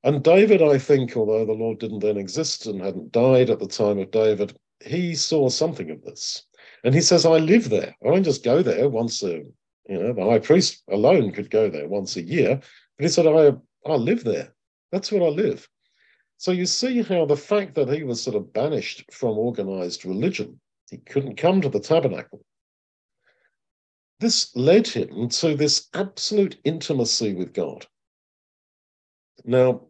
[0.03, 3.67] And David, I think, although the Lord didn't then exist and hadn't died at the
[3.67, 6.45] time of David, he saw something of this.
[6.84, 7.93] And he says, I live there.
[8.05, 9.43] I don't just go there once a,
[9.89, 12.62] you know, the high priest alone could go there once a year.
[12.97, 13.53] But he said, I,
[13.89, 14.53] I live there.
[14.91, 15.67] That's where I live.
[16.39, 20.62] So you see how the fact that he was sort of banished from organized religion,
[20.89, 22.45] he couldn't come to the tabernacle.
[24.21, 27.86] this led him to this absolute intimacy with God.
[29.43, 29.82] Now,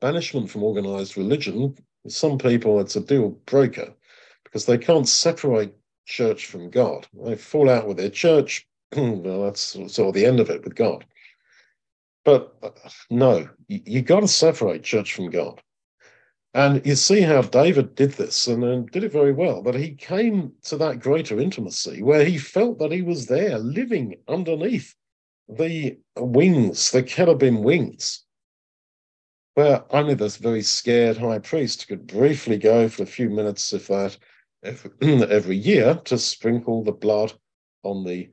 [0.00, 3.92] banishment from organized religion, some people, it's a deal breaker
[4.44, 5.74] because they can't separate
[6.06, 7.06] church from God.
[7.12, 8.66] They fall out with their church,
[8.96, 11.04] well, that's sort of the end of it with God.
[12.24, 12.70] But uh,
[13.10, 15.62] no, you, you got to separate church from God.
[16.54, 19.62] And you see how David did this and, and did it very well.
[19.62, 24.16] But he came to that greater intimacy where he felt that he was there living
[24.26, 24.94] underneath
[25.48, 28.24] the wings, the cherubim wings,
[29.54, 33.88] where only this very scared high priest could briefly go for a few minutes, if
[33.88, 34.16] that,
[34.62, 37.32] every, every year to sprinkle the blood
[37.82, 38.28] on the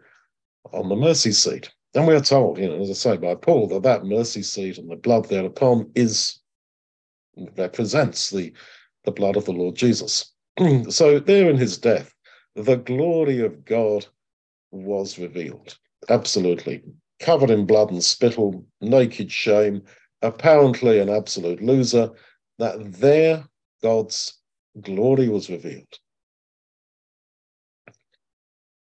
[0.74, 1.72] on the mercy seat.
[1.94, 4.78] And we are told, you know, as I say by Paul, that that mercy seat
[4.78, 6.42] and the blood thereupon is
[7.58, 8.54] represents the,
[9.04, 10.32] the blood of the Lord Jesus.
[10.90, 12.14] so there in his death,
[12.56, 14.06] the glory of God
[14.72, 15.78] was revealed.
[16.10, 16.84] Absolutely.
[17.20, 19.84] Covered in blood and spittle, naked shame,
[20.22, 22.12] apparently an absolute loser,
[22.60, 23.46] that there
[23.82, 24.40] God's
[24.82, 26.00] glory was revealed.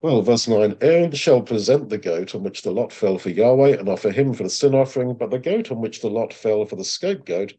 [0.02, 3.78] Well, verse 9 Aaron shall present the goat on which the lot fell for Yahweh
[3.78, 6.64] and offer him for the sin offering, but the goat on which the lot fell
[6.64, 7.52] for the scapegoat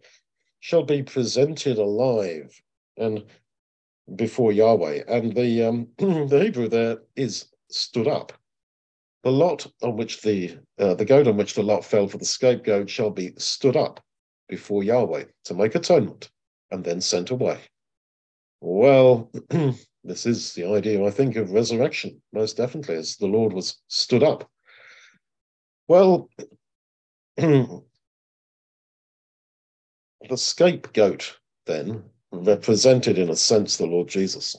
[0.62, 2.62] shall be presented alive
[2.96, 3.26] and
[4.16, 5.04] before Yahweh.
[5.08, 8.32] And the um, the Hebrew there is stood up.
[9.24, 12.26] The lot on which the uh, the goat on which the lot fell for the
[12.26, 14.00] scapegoat shall be stood up
[14.48, 16.30] before Yahweh to make atonement
[16.72, 17.60] and then sent away.
[18.62, 19.32] Well,
[20.04, 24.24] this is the idea, I think, of resurrection, most definitely, as the Lord was stood
[24.24, 24.50] up.
[25.88, 26.30] Well,
[30.30, 34.56] the scapegoat then represented, in a sense, the Lord Jesus.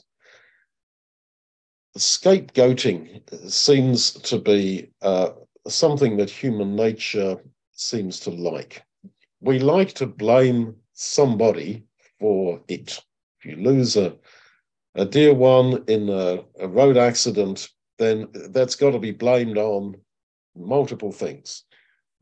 [1.97, 3.21] Scapegoating
[3.51, 5.29] seems to be uh,
[5.67, 7.37] something that human nature
[7.71, 8.83] seems to like.
[9.41, 11.83] We like to blame somebody
[12.19, 12.99] for it.
[13.39, 14.15] If you lose a,
[14.95, 19.95] a dear one in a, a road accident, then that's got to be blamed on
[20.55, 21.63] multiple things.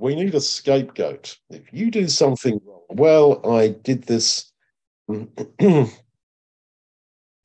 [0.01, 1.37] We need a scapegoat.
[1.51, 4.51] If you do something wrong, well, I did this.
[5.07, 5.91] oh,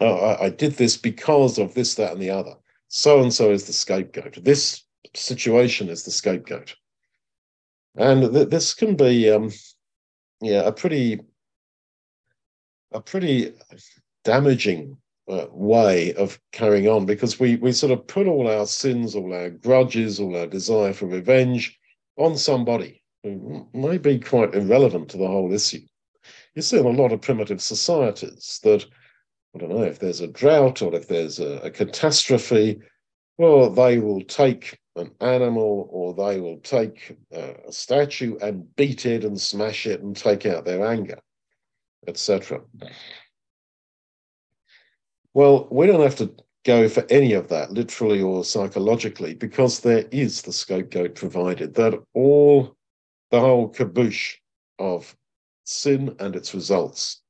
[0.00, 2.54] I, I did this because of this, that, and the other.
[2.88, 4.42] So and so is the scapegoat.
[4.42, 6.74] This situation is the scapegoat,
[7.94, 9.50] and th- this can be, um,
[10.40, 11.20] yeah, a pretty,
[12.92, 13.52] a pretty
[14.24, 14.96] damaging
[15.28, 19.34] uh, way of carrying on because we we sort of put all our sins, all
[19.34, 21.78] our grudges, all our desire for revenge
[22.16, 25.80] on somebody who may be quite irrelevant to the whole issue.
[26.54, 28.84] You see in a lot of primitive societies that,
[29.54, 32.80] I don't know, if there's a drought or if there's a, a catastrophe,
[33.38, 39.04] well, they will take an animal or they will take uh, a statue and beat
[39.04, 41.18] it and smash it and take out their anger,
[42.08, 42.62] etc.
[45.34, 46.34] Well, we don't have to
[46.66, 52.02] go for any of that, literally or psychologically, because there is the scapegoat provided that
[52.12, 52.76] all
[53.30, 54.36] the whole caboose
[54.80, 55.16] of
[55.64, 57.22] sin and its results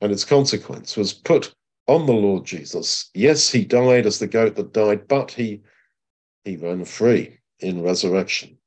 [0.00, 1.54] and its consequence was put
[1.86, 3.10] on the Lord Jesus.
[3.14, 5.60] Yes, he died as the goat that died, but he
[6.44, 8.58] he ran free in resurrection.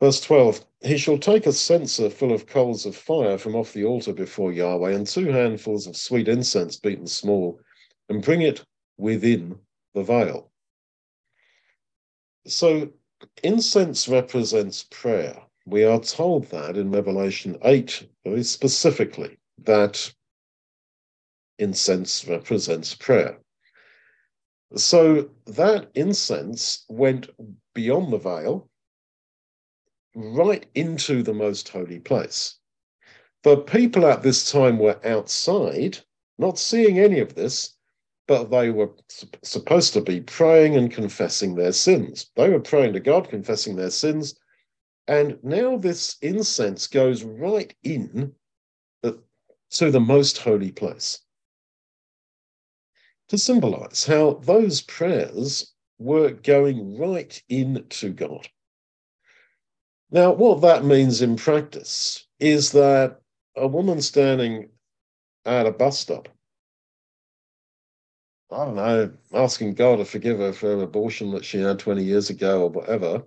[0.00, 3.84] Verse 12 He shall take a censer full of coals of fire from off the
[3.84, 7.60] altar before Yahweh, and two handfuls of sweet incense beaten small,
[8.08, 8.64] and bring it
[8.96, 9.58] within
[9.94, 10.50] the veil.
[12.46, 12.90] So
[13.42, 15.42] Incense represents prayer.
[15.66, 20.12] We are told that in Revelation 8 very specifically that
[21.58, 23.40] incense represents prayer.
[24.76, 27.28] So that incense went
[27.74, 28.70] beyond the veil
[30.14, 32.58] right into the most holy place.
[33.42, 35.98] The people at this time were outside,
[36.38, 37.76] not seeing any of this,
[38.28, 38.90] but they were
[39.42, 42.30] supposed to be praying and confessing their sins.
[42.36, 44.38] They were praying to God, confessing their sins.
[45.08, 48.34] And now this incense goes right in
[49.02, 49.22] the,
[49.70, 51.20] to the most holy place
[53.28, 58.46] to symbolize how those prayers were going right into God.
[60.10, 63.20] Now, what that means in practice is that
[63.56, 64.68] a woman standing
[65.44, 66.28] at a bus stop
[68.50, 72.02] I don't know, asking God to forgive her for an abortion that she had 20
[72.04, 73.22] years ago or whatever.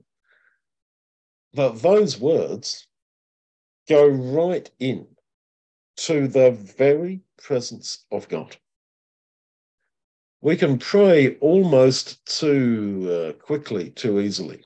[1.54, 2.88] But those words
[3.90, 5.08] go right in
[5.98, 8.56] to the very presence of God.
[10.42, 14.64] we can pray almost too uh, quickly, too easily.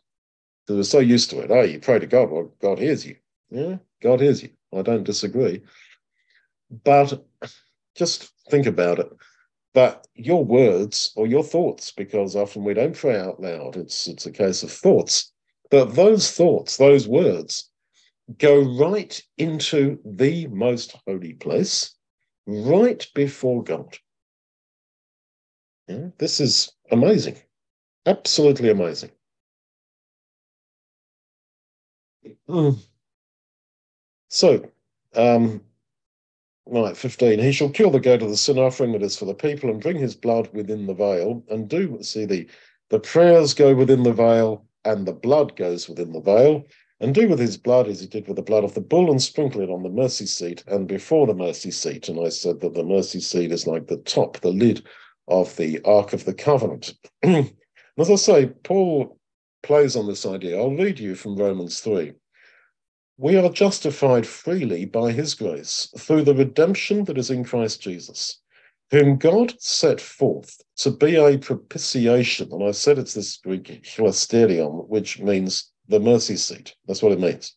[0.67, 1.51] We're so used to it.
[1.51, 3.17] Oh, you pray to God, well, God hears you.
[3.49, 4.49] Yeah, God hears you.
[4.73, 5.61] I don't disagree.
[6.83, 7.25] But
[7.95, 9.11] just think about it.
[9.75, 14.25] But your words or your thoughts, because often we don't pray out loud, it's it's
[14.25, 15.33] a case of thoughts.
[15.69, 17.69] But those thoughts, those words,
[18.37, 21.93] go right into the most holy place,
[22.47, 23.97] right before God.
[25.89, 27.37] Yeah, this is amazing.
[28.05, 29.11] Absolutely amazing.
[32.47, 32.79] Mm.
[34.29, 34.71] So,
[35.15, 35.61] um,
[36.67, 37.39] right, 15.
[37.39, 39.81] He shall kill the goat of the sin offering that is for the people and
[39.81, 42.47] bring his blood within the veil and do, see, the,
[42.89, 46.63] the prayers go within the veil and the blood goes within the veil
[46.99, 49.21] and do with his blood as he did with the blood of the bull and
[49.21, 52.07] sprinkle it on the mercy seat and before the mercy seat.
[52.07, 54.85] And I said that the mercy seat is like the top, the lid
[55.27, 56.95] of the Ark of the Covenant.
[57.23, 59.17] As I say, Paul
[59.63, 60.57] plays on this idea.
[60.57, 62.13] I'll read you from Romans 3.
[63.17, 68.41] We are justified freely by his grace through the redemption that is in Christ Jesus,
[68.91, 72.51] whom God set forth to be a propitiation.
[72.51, 76.75] And I said it's this Greek which means the mercy seat.
[76.87, 77.55] That's what it means.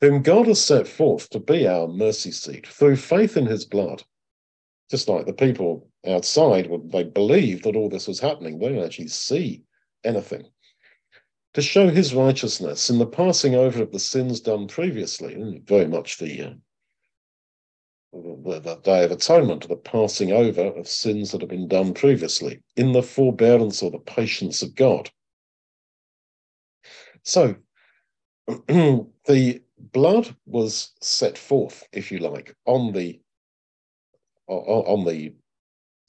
[0.00, 4.04] Whom God has set forth to be our mercy seat through faith in his blood
[4.90, 8.58] just like the people outside, they believed that all this was happening.
[8.58, 9.64] They didn't actually see
[10.04, 10.44] anything.
[11.54, 16.18] To show his righteousness in the passing over of the sins done previously, very much
[16.18, 16.54] the, uh,
[18.12, 22.60] the, the Day of Atonement, the passing over of sins that have been done previously,
[22.76, 25.10] in the forbearance or the patience of God.
[27.22, 27.54] So,
[28.46, 33.20] the blood was set forth, if you like, on the
[34.48, 35.34] on the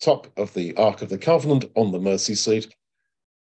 [0.02, 2.68] top of the Ark of the Covenant on the mercy seat.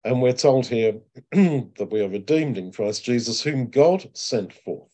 [0.05, 1.01] And we're told here
[1.33, 4.91] that we are redeemed in Christ Jesus, whom God sent forth.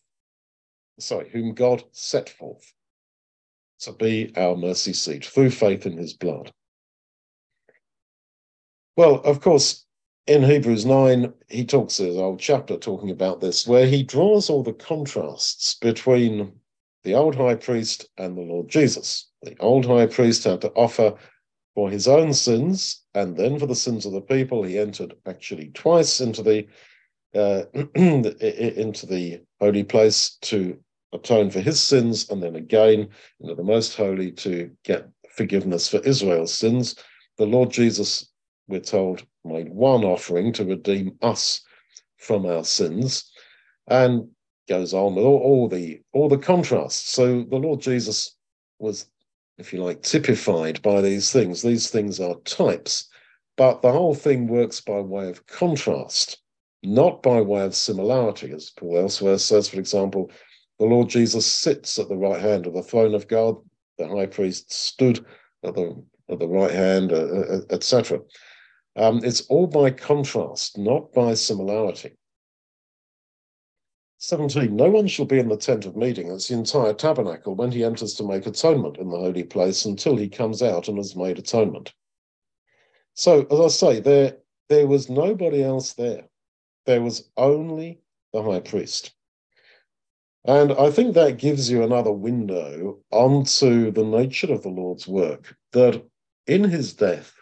[0.99, 2.73] Sorry, whom God set forth
[3.79, 6.51] to be our mercy seat through faith in his blood.
[8.95, 9.85] Well, of course,
[10.25, 14.63] in Hebrews 9, he talks, a whole chapter talking about this, where he draws all
[14.63, 16.51] the contrasts between
[17.03, 19.29] the old high priest and the Lord Jesus.
[19.43, 21.15] The old high priest had to offer
[21.77, 24.63] for his own sins and then for the sins of the people.
[24.63, 26.65] He entered actually twice into the
[27.35, 30.75] uh, into the holy place to
[31.13, 33.09] atone for his sins, and then again
[33.39, 36.95] into the most holy to get forgiveness for Israel's sins.
[37.37, 38.27] The Lord Jesus,
[38.67, 41.61] we're told, made one offering to redeem us
[42.17, 43.31] from our sins.
[43.87, 44.29] And
[44.67, 47.11] goes on with all, all the all the contrasts.
[47.11, 48.35] So the Lord Jesus
[48.79, 49.05] was,
[49.57, 51.61] if you like, typified by these things.
[51.61, 53.09] These things are types,
[53.55, 56.39] but the whole thing works by way of contrast,
[56.83, 60.31] not by way of similarity, as Paul elsewhere says, for example,
[60.79, 63.55] the Lord Jesus sits at the right hand of the throne of God.
[63.97, 65.25] The high priest stood
[65.63, 68.19] at the at the right hand, uh, uh etc.
[68.95, 72.17] Um, it's all by contrast, not by similarity.
[74.19, 74.75] 17.
[74.75, 77.83] No one shall be in the tent of meeting, that's the entire tabernacle, when he
[77.83, 81.37] enters to make atonement in the holy place until he comes out and has made
[81.37, 81.93] atonement.
[83.13, 84.37] So, as I say, there,
[84.69, 86.27] there was nobody else there.
[86.85, 88.01] There was only
[88.33, 89.13] the high priest.
[90.45, 95.55] And I think that gives you another window onto the nature of the Lord's work,
[95.73, 96.03] that
[96.47, 97.33] in his death,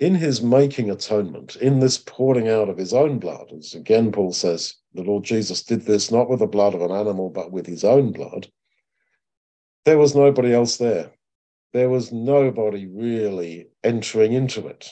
[0.00, 4.32] in his making atonement, in this pouring out of his own blood, as again Paul
[4.32, 7.66] says, the Lord Jesus did this not with the blood of an animal, but with
[7.66, 8.48] his own blood,
[9.84, 11.12] there was nobody else there.
[11.72, 14.90] There was nobody really entering into it.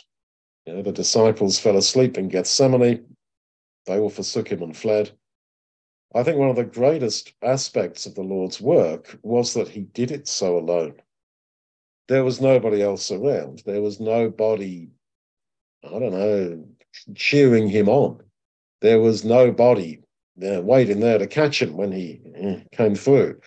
[0.66, 3.04] You know, the disciples fell asleep in Gethsemane.
[3.86, 5.10] They all forsook him and fled.
[6.14, 10.10] I think one of the greatest aspects of the Lord's work was that he did
[10.10, 10.94] it so alone.
[12.08, 13.62] There was nobody else around.
[13.64, 14.90] There was nobody
[15.84, 16.64] I don't know,
[17.14, 18.22] cheering him on.
[18.80, 20.00] There was nobody
[20.42, 23.40] uh, waiting there to catch him when he uh, came through.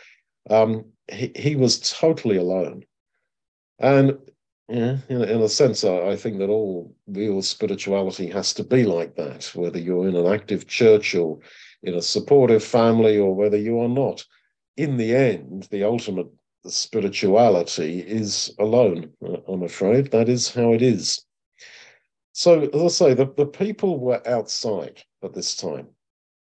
[0.49, 2.84] Um, he, he was totally alone.
[3.79, 4.17] And
[4.69, 8.84] yeah, in, in a sense, I, I think that all real spirituality has to be
[8.84, 11.39] like that, whether you're in an active church or
[11.81, 14.23] in a supportive family or whether you are not.
[14.77, 16.27] In the end, the ultimate
[16.65, 19.11] spirituality is alone,
[19.47, 20.11] I'm afraid.
[20.11, 21.25] That is how it is.
[22.31, 25.88] So, as I say, the, the people were outside at this time.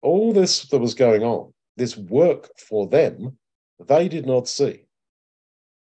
[0.02, 3.38] All this that was going on, this work for them,
[3.86, 4.84] they did not see.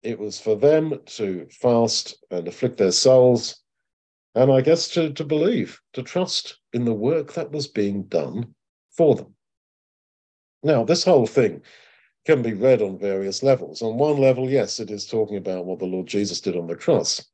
[0.02, 3.62] It was for them to fast and afflict their souls
[4.34, 8.54] and I guess to, to believe, to trust in the work that was being done
[8.90, 9.34] for them.
[10.62, 11.62] Now, this whole thing
[12.24, 13.82] can be read on various levels.
[13.82, 16.76] On one level, yes, it is talking about what the Lord Jesus did on the
[16.76, 17.26] cross.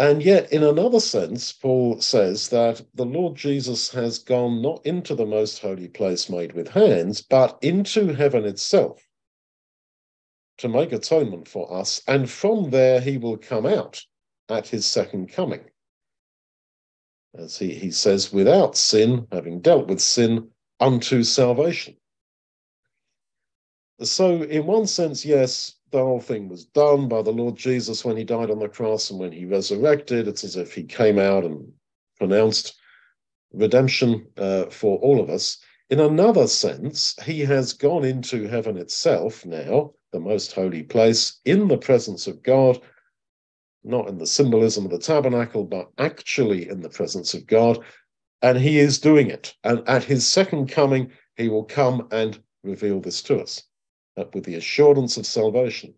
[0.00, 5.14] And yet, in another sense, Paul says that the Lord Jesus has gone not into
[5.14, 9.06] the most holy place made with hands, but into heaven itself
[10.56, 12.00] to make atonement for us.
[12.08, 14.02] And from there, he will come out
[14.48, 15.66] at his second coming.
[17.34, 20.48] As he, he says, without sin, having dealt with sin,
[20.80, 21.94] unto salvation.
[24.00, 28.16] So, in one sense, yes, the whole thing was done by the Lord Jesus when
[28.16, 30.28] he died on the cross and when he resurrected.
[30.28, 31.72] It's as if he came out and
[32.18, 32.76] pronounced
[33.52, 35.58] redemption uh, for all of us.
[35.88, 41.66] In another sense, he has gone into heaven itself now, the most holy place, in
[41.66, 42.80] the presence of God,
[43.82, 47.80] not in the symbolism of the tabernacle, but actually in the presence of God.
[48.42, 49.54] And he is doing it.
[49.64, 53.64] And at his second coming, he will come and reveal this to us
[54.34, 55.94] with the assurance of salvation,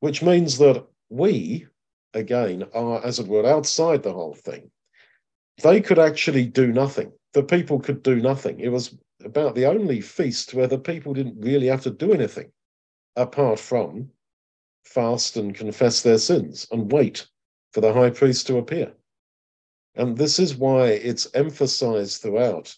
[0.00, 1.66] which means that we,
[2.12, 4.70] again, are, as it were, outside the whole thing.
[5.62, 7.12] They could actually do nothing.
[7.32, 8.60] The people could do nothing.
[8.60, 12.50] It was about the only feast where the people didn't really have to do anything
[13.16, 14.10] apart from
[14.84, 17.26] fast and confess their sins and wait
[17.72, 18.92] for the high priest to appear.
[19.96, 22.76] And this is why it's emphasized throughout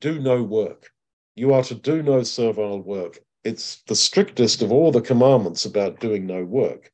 [0.00, 0.90] do no work.
[1.36, 3.20] You are to do no servile work.
[3.46, 6.90] It's the strictest of all the commandments about doing no work.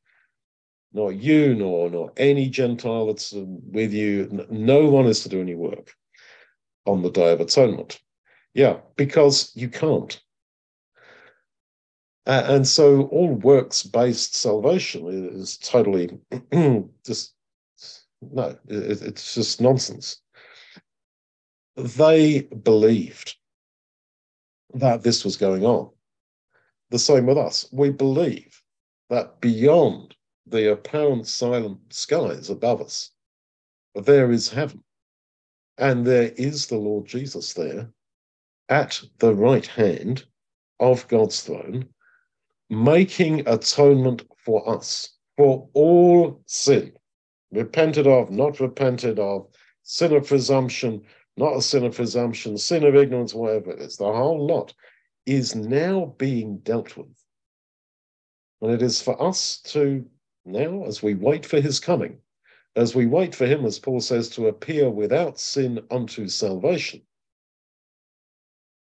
[0.93, 4.45] Not you, nor, nor any Gentile that's um, with you.
[4.51, 5.95] No one is to do any work
[6.85, 7.99] on the Day of Atonement.
[8.53, 10.21] Yeah, because you can't.
[12.27, 16.19] Uh, and so all works based salvation is totally
[17.03, 17.33] just,
[18.21, 20.21] no, it, it's just nonsense.
[21.75, 23.37] They believed
[24.75, 25.89] that this was going on.
[26.93, 27.67] The same with us.
[27.71, 28.61] We believe
[29.09, 30.15] that beyond
[30.45, 33.09] the apparent silent skies above us,
[33.95, 34.83] there is heaven.
[35.79, 37.89] And there is the Lord Jesus there
[38.69, 40.25] at the right hand
[40.79, 41.89] of God's throne,
[42.69, 46.93] making atonement for us, for all sin,
[47.51, 49.47] repented of, not repented of,
[49.81, 51.01] sin of presumption,
[51.37, 54.75] not a sin of presumption, sin of ignorance, whatever it is, the whole lot
[55.25, 57.15] is now being dealt with.
[58.61, 60.05] And it is for us to
[60.45, 62.17] now, as we wait for his coming,
[62.75, 67.01] as we wait for him, as Paul says, to appear without sin unto salvation,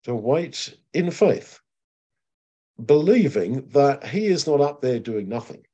[0.03, 1.59] to wait in faith,
[2.85, 5.65] believing that he is not up there doing nothing.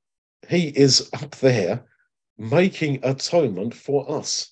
[0.48, 1.86] He is up there
[2.38, 4.52] making atonement for us.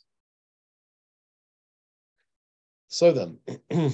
[2.87, 3.39] So then,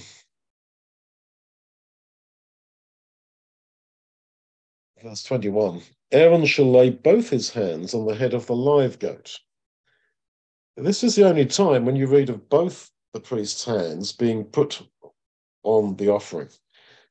[5.02, 5.82] verse 21
[6.12, 9.39] Aaron shall lay both his hands on the head of the live goat.
[10.76, 14.82] This is the only time when you read of both the priest's hands being put
[15.64, 16.50] on the offering.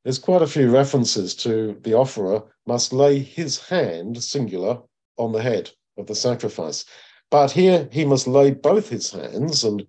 [0.03, 4.82] There's quite a few references to the offerer must lay his hand, singular,
[5.16, 6.84] on the head of the sacrifice.
[7.30, 9.86] But here he must lay both his hands, and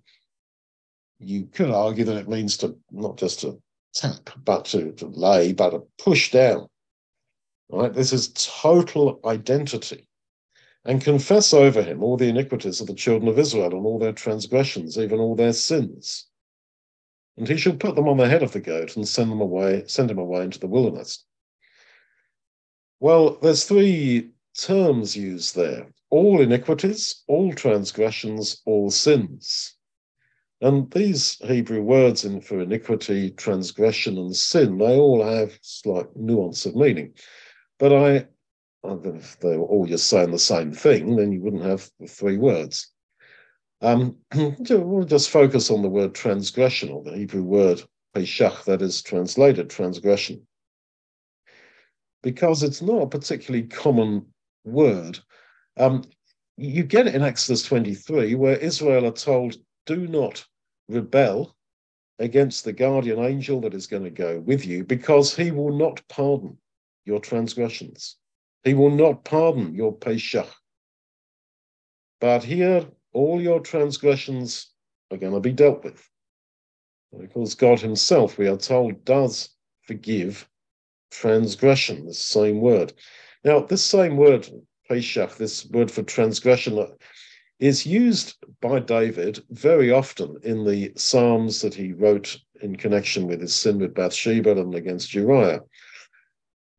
[1.18, 3.60] you could argue that it means to not just to
[3.94, 6.68] tap, but to, to lay, but to push down.
[7.72, 7.92] Right?
[7.92, 10.06] This is total identity.
[10.84, 14.12] And confess over him all the iniquities of the children of Israel and all their
[14.12, 16.26] transgressions, even all their sins.
[17.36, 19.84] And he shall put them on the head of the goat and send them away,
[19.86, 21.24] send him away into the wilderness.
[22.98, 29.76] Well, there's three terms used there all iniquities, all transgressions, all sins.
[30.60, 36.66] And these Hebrew words in for iniquity, transgression, and sin, they all have slight nuance
[36.66, 37.14] of meaning.
[37.80, 38.26] But I,
[38.84, 42.92] if they were all just saying the same thing, then you wouldn't have three words.
[43.80, 47.82] Um, we'll just focus on the word transgression, or the Hebrew word
[48.14, 50.46] peshach, that is translated transgression,
[52.22, 54.26] because it's not a particularly common
[54.64, 55.18] word.
[55.78, 56.04] Um,
[56.58, 59.56] you get it in Exodus 23, where Israel are told,
[59.86, 60.44] do not
[60.90, 61.56] rebel
[62.18, 66.02] against the guardian angel that is going to go with you, because he will not
[66.10, 66.58] pardon
[67.04, 68.16] your transgressions.
[68.64, 70.48] He will not pardon your peshach.
[72.20, 74.70] But here, all your transgressions
[75.10, 76.06] are going to be dealt with.
[77.18, 79.50] Because God Himself, we are told, does
[79.86, 80.48] forgive
[81.10, 82.92] transgression, the same word.
[83.44, 84.48] Now, this same word,
[84.88, 86.86] Peshach, this word for transgression, uh,
[87.58, 93.40] is used by David very often in the Psalms that he wrote in connection with
[93.40, 95.60] his sin with Bathsheba and against Uriah.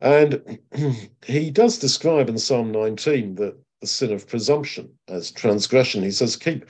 [0.02, 0.60] And
[1.26, 6.04] he does describe in Psalm 19 that the sin of presumption as transgression.
[6.04, 6.66] He says, keep,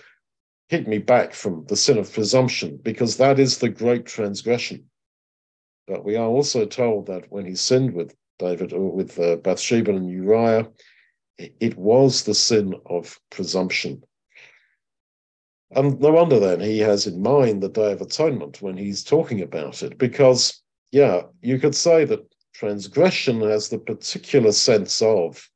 [0.70, 4.86] keep me back from the sin of presumption, because that is the great transgression.
[5.88, 9.92] But we are also told that when he sinned with David or with uh, Bathsheba
[9.92, 10.70] and Uriah,
[11.38, 14.04] it was the sin of presumption.
[15.72, 19.42] And no wonder then he has in mind the Day of Atonement when he's talking
[19.42, 20.62] about it, because,
[20.92, 22.31] yeah, you could say that
[22.62, 25.50] transgression has the particular sense of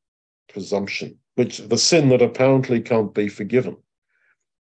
[0.51, 3.77] presumption, which the sin that apparently can't be forgiven.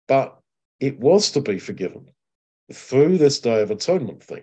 [0.09, 0.37] But
[0.81, 2.09] it was to be forgiven
[2.73, 4.43] through this Day of Atonement thing.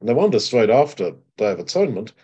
[0.00, 2.14] No wonder straight after Day of Atonement,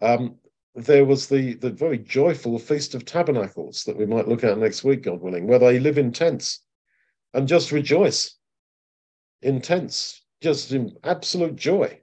[0.00, 0.36] um,
[0.74, 4.82] there was the, the very joyful Feast of Tabernacles that we might look at next
[4.82, 6.60] week, God willing, where they live in tents
[7.34, 8.34] and just rejoice
[9.42, 12.00] in tents, just in absolute joy.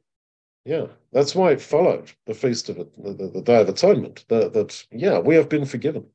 [0.64, 4.54] Yeah, that's why it followed the Feast of the, the, the Day of Atonement, that,
[4.54, 6.06] that, yeah, we have been forgiven.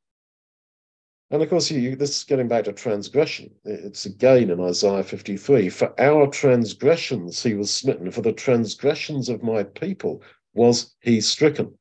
[1.30, 3.50] And of course, you, this is getting back to transgression.
[3.64, 9.42] It's again in Isaiah 53 For our transgressions he was smitten, for the transgressions of
[9.42, 10.22] my people
[10.54, 11.76] was he stricken.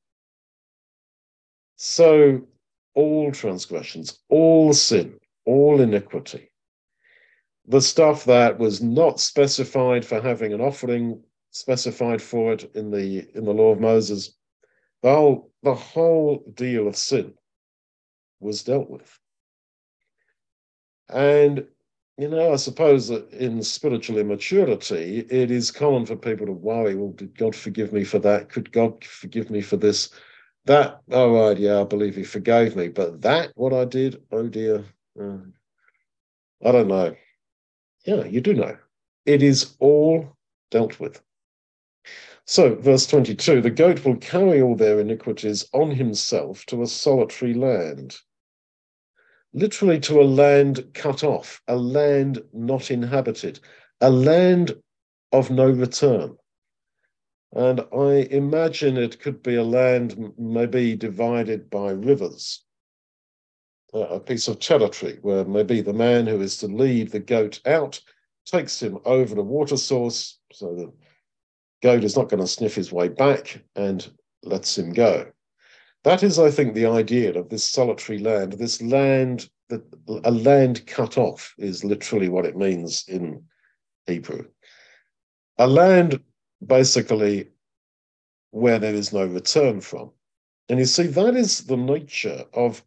[1.75, 2.47] So,
[2.95, 6.49] all transgressions, all sin, all iniquity,
[7.67, 11.21] the stuff that was not specified for having an offering
[11.55, 14.35] specified for it in the in the law of Moses,
[15.01, 17.33] the whole the whole deal of sin
[18.41, 19.19] was dealt with.
[21.09, 21.65] And
[22.17, 26.95] you know, I suppose that in spiritual immaturity, it is common for people to worry,
[26.95, 28.49] well, did God forgive me for that?
[28.49, 30.11] Could God forgive me for this?
[30.63, 32.87] That, oh, right, yeah, I believe he forgave me.
[32.87, 34.85] But that, what I did, oh dear,
[35.21, 35.37] uh,
[36.65, 37.15] I don't know.
[38.05, 38.77] Yeah, you do know.
[39.25, 40.37] It is all
[40.71, 41.21] dealt with.
[42.45, 47.55] So, verse 22 the goat will carry all their iniquities on himself to a solitary
[47.55, 48.17] land.
[49.53, 53.59] Literally, to a land cut off, a land not inhabited,
[54.01, 54.75] a land
[55.31, 56.37] of no return.
[57.51, 62.63] And I imagine it could be a land maybe divided by rivers,
[63.93, 68.01] a piece of territory where maybe the man who is to lead the goat out
[68.45, 70.93] takes him over the water source so the
[71.81, 74.07] goat is not going to sniff his way back and
[74.43, 75.31] lets him go.
[76.03, 79.81] That is, I think, the idea of this solitary land, this land that
[80.23, 83.43] a land cut off is literally what it means in
[84.05, 84.45] Hebrew.
[85.57, 86.21] A land
[86.65, 87.49] basically
[88.51, 90.11] where there is no return from.
[90.69, 92.83] And you see, that is the nature of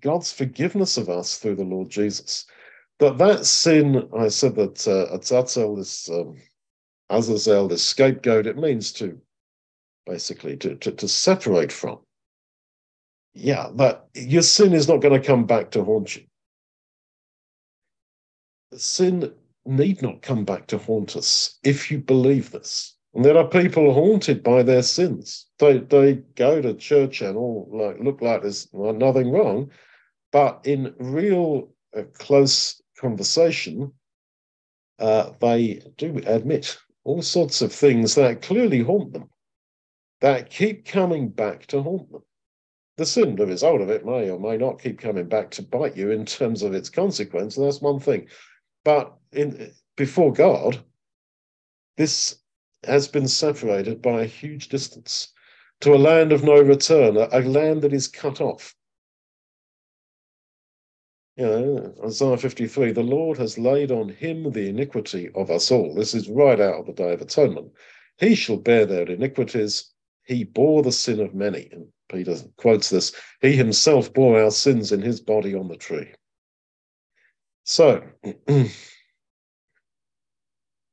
[0.00, 2.46] God's forgiveness of us through the Lord Jesus.
[3.00, 6.36] That that sin, I said that uh, Azazel, this um,
[7.10, 9.20] Azazel, this scapegoat, it means to
[10.06, 11.98] basically to, to, to separate from.
[13.34, 16.22] Yeah, that your sin is not going to come back to haunt you.
[18.74, 19.32] Sin
[19.64, 22.96] need not come back to haunt us if you believe this.
[23.14, 25.46] And there are people haunted by their sins.
[25.58, 29.70] They they go to church and all like look like there's nothing wrong,
[30.30, 33.92] but in real uh, close conversation,
[34.98, 36.78] uh, they do admit
[37.08, 39.30] all sorts of things that clearly haunt them,
[40.20, 42.22] that keep coming back to haunt them.
[42.98, 45.96] The sin, the result of it, may or may not keep coming back to bite
[45.96, 47.56] you in terms of its consequence.
[47.56, 48.26] That's one thing.
[48.84, 50.84] But in before God,
[51.96, 52.40] this
[52.84, 55.32] has been separated by a huge distance
[55.80, 58.74] to a land of no return, a, a land that is cut off.
[61.38, 65.94] You know, Isaiah 53, the Lord has laid on him the iniquity of us all.
[65.94, 67.70] This is right out of the Day of Atonement.
[68.18, 69.92] He shall bear their iniquities.
[70.24, 71.68] He bore the sin of many.
[71.70, 76.10] And Peter quotes this He himself bore our sins in his body on the tree.
[77.62, 78.02] So,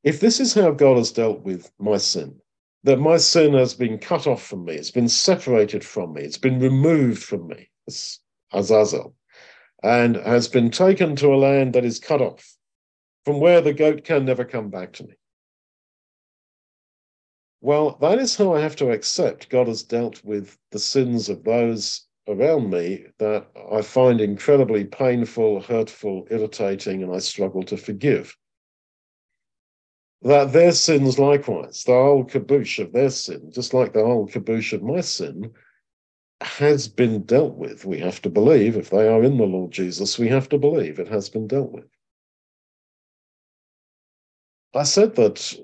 [0.04, 2.40] if this is how God has dealt with my sin,
[2.84, 6.38] that my sin has been cut off from me, it's been separated from me, it's
[6.38, 8.20] been removed from me, as
[8.54, 9.16] Azazel,
[9.86, 12.58] and has been taken to a land that is cut off,
[13.24, 15.14] from where the goat can never come back to me.
[17.62, 21.44] Well, that is how I have to accept God has dealt with the sins of
[21.44, 28.36] those around me that I find incredibly painful, hurtful, irritating, and I struggle to forgive.
[30.24, 34.74] That their sins, likewise, the whole caboose of their sin, just like the whole caboose
[34.74, 35.54] of my sin,
[36.42, 37.86] has been dealt with.
[37.86, 41.00] We have to believe if they are in the Lord Jesus, we have to believe
[41.00, 41.88] it has been dealt with.
[44.74, 45.58] I said that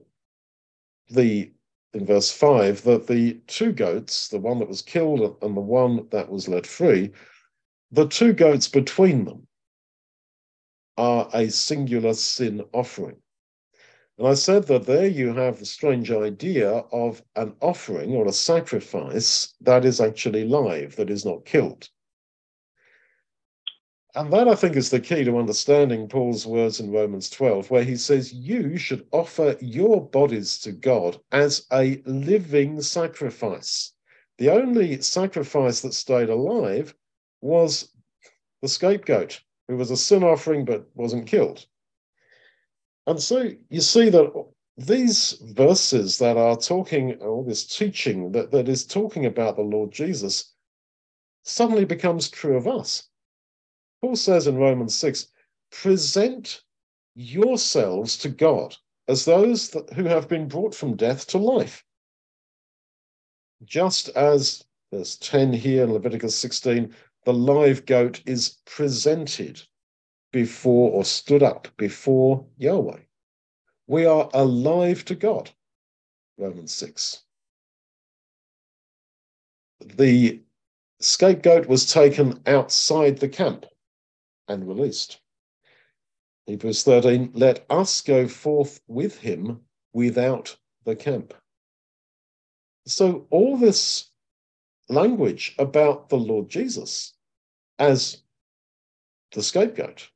[1.10, 1.52] the
[1.94, 6.08] in verse 5 that the two goats, the one that was killed and the one
[6.12, 7.12] that was let free,
[7.92, 9.48] the two goats between them
[10.98, 13.18] are a singular sin offering.
[14.18, 18.34] And I said that there you have the strange idea of an offering or a
[18.34, 21.90] sacrifice that is actually live, that is not killed.
[24.14, 27.84] And that, I think, is the key to understanding Paul's words in Romans 12, where
[27.84, 33.94] he says, You should offer your bodies to God as a living sacrifice.
[34.38, 36.94] The only sacrifice that stayed alive
[37.40, 37.94] was
[38.62, 39.40] the scapegoat,
[39.70, 41.66] who was a sin offering but wasn't killed.
[43.08, 44.32] And so you see that
[44.78, 49.92] these verses that are talking, or this teaching that, that is talking about the Lord
[49.92, 50.54] Jesus,
[51.44, 53.10] suddenly becomes true of us.
[54.02, 55.28] Paul says in Romans 6
[55.72, 56.62] present
[57.16, 58.76] yourselves to God
[59.08, 61.84] as those that, who have been brought from death to life.
[63.64, 66.96] Just as there's 10 here in Leviticus 16,
[67.26, 69.62] the live goat is presented
[70.32, 73.00] before or stood up before Yahweh.
[73.88, 75.52] We are alive to God.
[76.38, 77.24] Romans 6.
[79.82, 80.42] The
[81.00, 83.66] scapegoat was taken outside the camp
[84.48, 85.20] and released.
[86.46, 89.62] Hebrews 13, let us go forth with him
[89.94, 90.56] without
[90.86, 91.34] the camp.
[92.88, 94.10] So, all this
[94.90, 97.14] language about the Lord Jesus
[97.78, 98.24] as
[99.32, 100.10] the scapegoat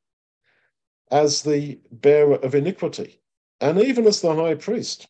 [1.16, 3.22] as the bearer of iniquity,
[3.62, 5.08] and even as the high priest,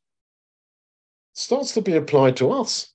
[1.33, 2.93] starts to be applied to us.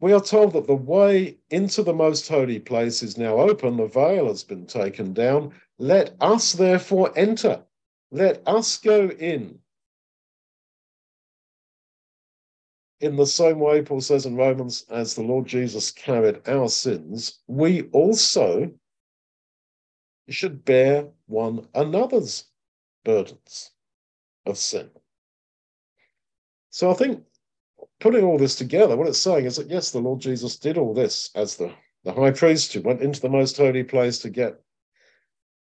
[0.00, 3.86] We are told that the way into the most holy place is now open, the
[3.86, 5.54] veil has been taken down.
[5.78, 7.62] Let us therefore enter,
[8.10, 9.60] let us go in.
[13.00, 17.38] In the same way, Paul says in Romans, as the Lord Jesus carried our sins,
[17.46, 18.72] we also
[20.34, 22.44] should bear one another's
[23.04, 23.70] burdens
[24.46, 24.90] of sin.
[26.70, 27.24] So I think
[28.00, 30.94] putting all this together, what it's saying is that yes, the Lord Jesus did all
[30.94, 31.72] this as the,
[32.04, 34.60] the high priest who went into the most holy place to get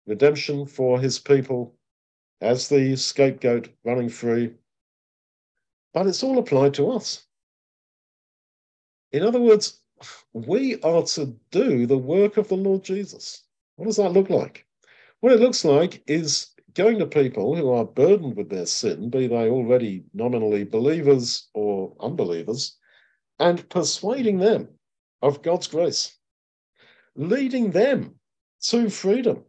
[0.06, 1.76] redemption for his people
[2.40, 4.54] as the scapegoat running free.
[5.94, 7.26] But it's all applied to us.
[9.12, 9.82] In other words,
[10.34, 13.44] we are to do the work of the Lord Jesus.
[13.82, 14.68] What does that look like?
[15.22, 19.26] What it looks like is going to people who are burdened with their sin, be
[19.26, 22.78] they already nominally believers or unbelievers,
[23.40, 24.68] and persuading them
[25.24, 26.16] of God's grace,
[27.16, 28.20] leading them
[28.66, 29.46] to freedom.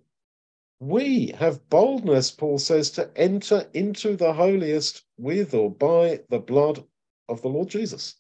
[0.81, 6.83] We have boldness, Paul says, to enter into the holiest with or by the blood
[7.29, 8.15] of the Lord Jesus.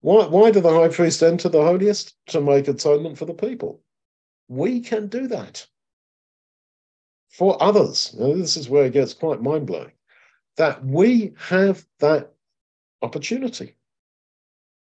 [0.00, 2.14] Why, why did the high priest enter the holiest?
[2.26, 3.80] To make atonement for the people
[4.54, 5.66] we can do that
[7.28, 8.14] for others.
[8.18, 9.92] Now, this is where it gets quite mind blowing
[10.56, 12.32] that we have that
[13.02, 13.74] opportunity.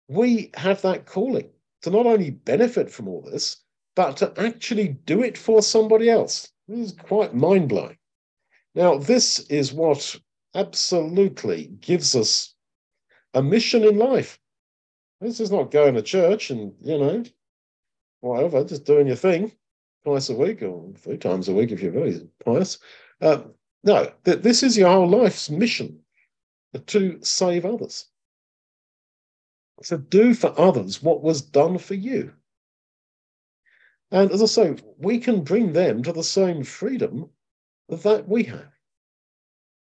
[0.09, 1.49] We have that calling
[1.83, 3.63] to not only benefit from all this,
[3.97, 6.53] but to actually do it for somebody else.
[6.69, 7.97] This is quite mind blowing.
[8.75, 10.17] Now, this is what
[10.55, 12.55] absolutely gives us
[13.33, 14.39] a mission in life.
[15.23, 17.25] This is not going to church and, you know,
[18.21, 19.53] whatever, just doing your thing
[20.05, 22.79] twice a week or three times a week if you're very pious.
[23.21, 23.43] Uh,
[23.85, 26.01] no, th- this is your whole life's mission
[26.87, 28.07] to save others.
[29.83, 32.33] So do for others what was done for you.
[34.11, 37.31] And as I say, we can bring them to the same freedom
[37.89, 38.73] that we have.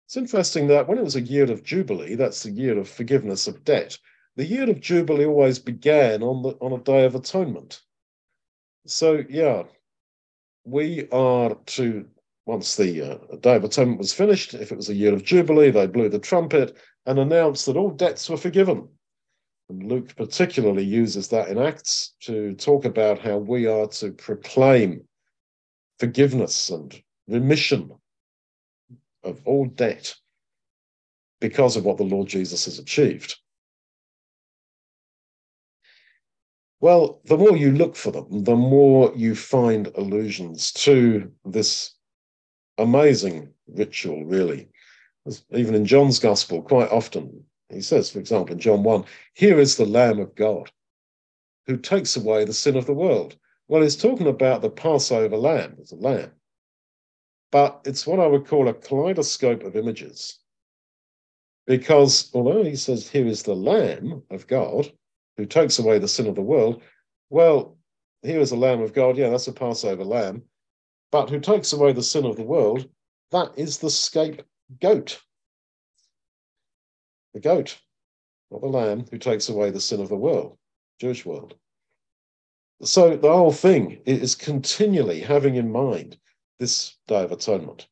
[0.06, 3.48] It's interesting that when it was a year of Jubilee, that's the year of forgiveness
[3.48, 3.98] of debt,
[4.36, 7.82] the year of Jubilee always began on the on a day of atonement.
[8.86, 9.64] So yeah,
[10.66, 12.06] we are to
[12.46, 15.72] once the uh, Day of Atonement was finished, if it was a year of Jubilee,
[15.72, 18.88] they blew the trumpet and announced that all debts were forgiven.
[19.70, 25.08] And Luke particularly uses that in Acts to talk about how we are to proclaim
[26.00, 27.92] forgiveness and remission
[29.24, 30.14] of all debt
[31.40, 33.38] because of what the Lord Jesus has achieved.
[36.84, 41.96] Well, the more you look for them, the more you find allusions to this
[42.78, 44.68] amazing ritual, really.
[45.52, 49.78] Even in John's Gospel, quite often, he says, for example, in John 1, here is
[49.78, 50.74] the Lamb of God
[51.68, 53.38] who takes away the sin of the world.
[53.70, 56.34] Well, he's talking about the Passover lamb as a lamb,
[57.50, 60.38] but it's what I would call a kaleidoscope of images.
[61.66, 64.92] Because although he says, Here is the Lamb of God
[65.38, 66.82] who takes away the sin of the world,
[67.30, 67.78] well,
[68.22, 69.18] here is the Lamb of God.
[69.18, 70.44] Yeah, that's a Passover lamb.
[71.12, 72.90] But who takes away the sin of the world,
[73.32, 75.20] that is the scapegoat.
[77.34, 77.80] The goat,
[78.52, 80.58] not the lamb, who takes away the sin of the world,
[81.00, 81.56] Jewish world.
[82.84, 86.18] So the whole thing is continually having in mind
[86.60, 87.88] this Day of Atonement.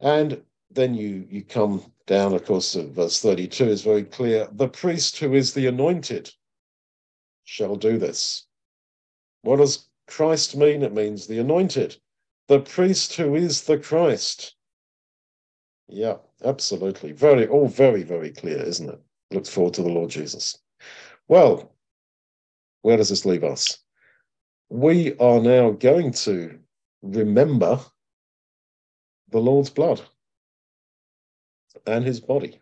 [0.00, 4.48] And then you, you come down, of course, verse 32 is very clear.
[4.52, 6.30] The priest who is the anointed
[7.44, 8.46] shall do this.
[9.42, 10.82] What does Christ mean?
[10.82, 11.96] It means the anointed,
[12.48, 14.54] the priest who is the Christ.
[15.88, 17.12] Yeah, absolutely.
[17.12, 19.00] Very, all very, very clear, isn't it?
[19.30, 20.58] Look forward to the Lord Jesus.
[21.28, 21.74] Well,
[22.82, 23.78] where does this leave us?
[24.68, 26.58] We are now going to
[27.02, 27.80] remember
[29.30, 30.00] the Lord's blood
[31.86, 32.60] and his body,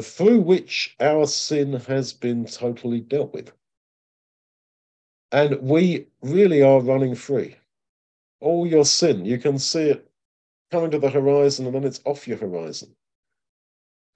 [0.00, 3.52] through which our sin has been totally dealt with.
[5.32, 7.56] And we really are running free.
[8.40, 10.10] All your sin, you can see it
[10.70, 12.94] coming to the horizon and then it's off your horizon.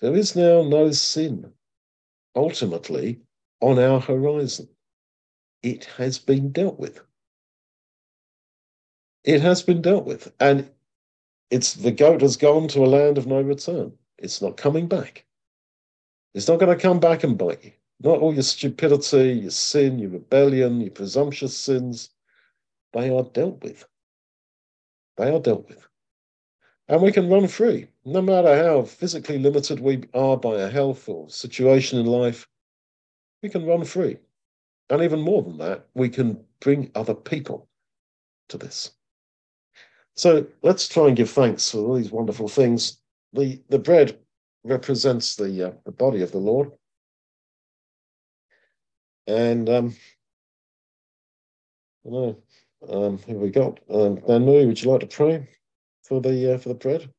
[0.00, 1.52] There is now no sin,
[2.34, 3.20] ultimately,
[3.60, 4.68] on our horizon.
[5.62, 7.00] It has been dealt with.
[9.24, 10.32] It has been dealt with.
[10.40, 10.70] And
[11.50, 13.92] it's the goat has gone to a land of no return.
[14.18, 15.26] It's not coming back.
[16.34, 17.72] It's not going to come back and bite you.
[18.02, 22.10] Not all your stupidity, your sin, your rebellion, your presumptuous sins.
[22.92, 23.86] They are dealt with.
[25.16, 25.86] They are dealt with.
[26.88, 31.08] And we can run free, no matter how physically limited we are by our health
[31.08, 32.48] or situation in life.
[33.42, 34.16] We can run free.
[34.88, 37.68] And even more than that, we can bring other people
[38.48, 38.92] to this.
[40.16, 43.00] So let's try and give thanks for all these wonderful things
[43.32, 44.18] the the bread
[44.64, 46.72] represents the uh, the body of the Lord.
[49.30, 49.96] And um,
[52.06, 52.38] I know
[52.88, 53.80] um, who we got.
[53.90, 55.48] Um, Dan Murray, would you like to pray
[56.04, 57.10] for the uh, for the bread?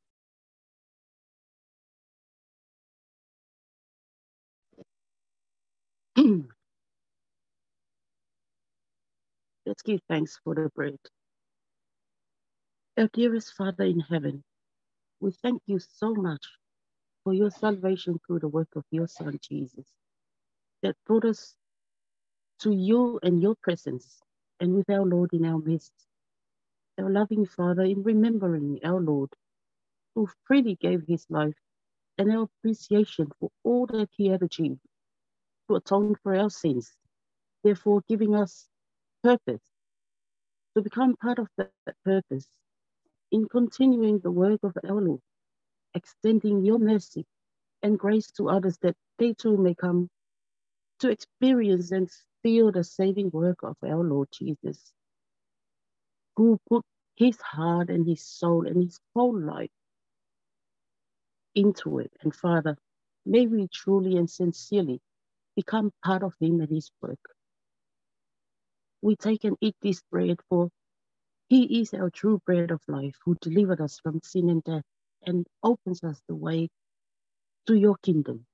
[9.66, 10.98] Let's give thanks for the bread.
[12.98, 14.44] Our dearest Father in heaven,
[15.22, 16.46] we thank you so much
[17.24, 19.86] for your salvation through the work of your Son, Jesus,
[20.84, 21.56] that brought us
[22.62, 24.20] to you and your presence
[24.60, 25.94] and with our Lord in our midst.
[27.00, 29.30] Our loving Father, in remembering our Lord,
[30.16, 31.58] who freely gave his life,
[32.18, 34.80] and our appreciation for all that he had achieved
[35.68, 36.92] to atone for our sins,
[37.64, 38.68] therefore giving us
[39.24, 39.62] purpose
[40.76, 41.72] to become part of that
[42.06, 42.48] purpose
[43.32, 45.22] in continuing the work of our Lord,
[45.96, 47.26] extending your mercy
[47.82, 50.10] and grace to others that they too may come
[51.00, 52.10] to experience and
[52.44, 54.92] feel the saving work of our Lord Jesus,
[56.36, 56.84] who put
[57.16, 59.72] his heart and his soul and his whole life
[61.56, 62.12] into it.
[62.22, 62.78] And Father,
[63.26, 65.02] may we truly and sincerely
[65.56, 67.20] become part of him and his work.
[69.02, 70.70] We take and eat this bread for
[71.50, 74.86] he is our true bread of life who delivered us from sin and death
[75.26, 76.70] and opens us the way
[77.68, 78.46] to your kingdom.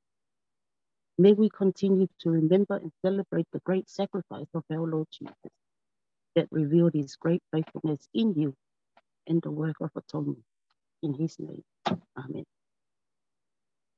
[1.17, 5.33] May we continue to remember and celebrate the great sacrifice of our Lord Jesus
[6.35, 8.53] that revealed his great faithfulness in you
[9.25, 10.43] and the work of atonement.
[11.01, 11.63] In his name,
[12.17, 12.45] amen.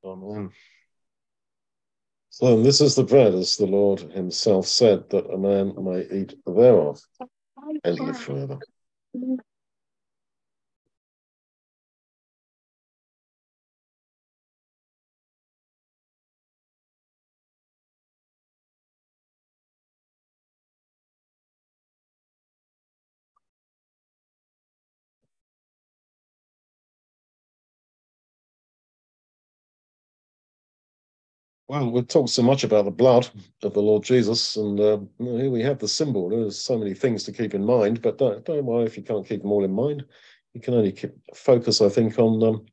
[0.04, 0.52] Amen.
[2.30, 6.36] So this is the bread, as the Lord himself said, that a man may eat
[6.46, 7.02] thereof
[7.84, 8.60] and live forever.
[31.70, 33.30] Well, we've talked so much about the blood
[33.62, 36.28] of the Lord Jesus, and uh, here we have the symbol.
[36.28, 39.28] There's so many things to keep in mind, but don't, don't worry if you can't
[39.28, 40.04] keep them all in mind.
[40.56, 42.66] You can only keep, focus, I think, on um,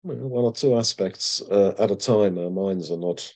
[0.00, 2.38] one or two aspects uh, at a time.
[2.38, 3.30] Our minds are not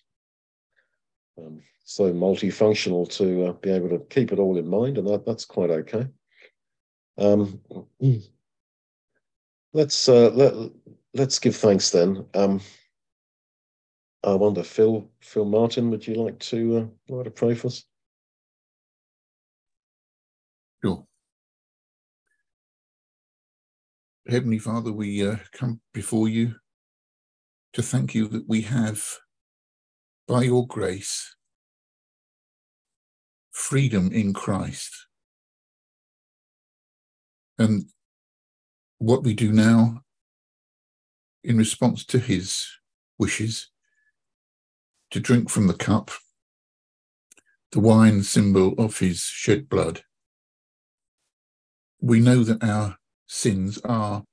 [1.36, 5.26] um, so multifunctional to uh, be able to keep it all in mind, and that,
[5.26, 6.06] that's quite okay.
[7.18, 7.60] Um,
[9.74, 10.54] let's uh, let,
[11.12, 12.24] let's give thanks then.
[14.24, 17.84] I wonder, Phil, Phil Martin, would you like to uh, to pray for us?
[20.84, 21.06] Sure.
[24.28, 26.56] Heavenly Father, we uh, come before you
[27.74, 29.04] to thank you that we have,
[30.26, 31.36] by your grace,
[33.52, 35.06] freedom in Christ.
[37.58, 37.86] And
[38.98, 40.02] what we do now
[41.44, 42.66] in response to his
[43.18, 43.70] wishes
[45.16, 46.10] to drink from the cup,
[47.72, 50.02] the wine symbol of his shed blood.
[52.02, 54.24] We know that our sins are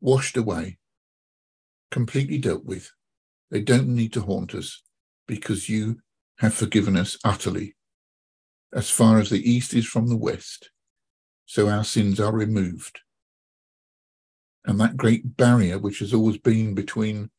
[0.00, 0.78] washed away,
[1.90, 2.92] completely dealt with.
[3.50, 4.80] They don't need to haunt us
[5.26, 5.96] because you
[6.38, 7.74] have forgiven us utterly.
[8.72, 10.70] As far as the east is from the west,
[11.46, 13.00] so our sins are removed.
[14.64, 17.30] And that great barrier which has always been between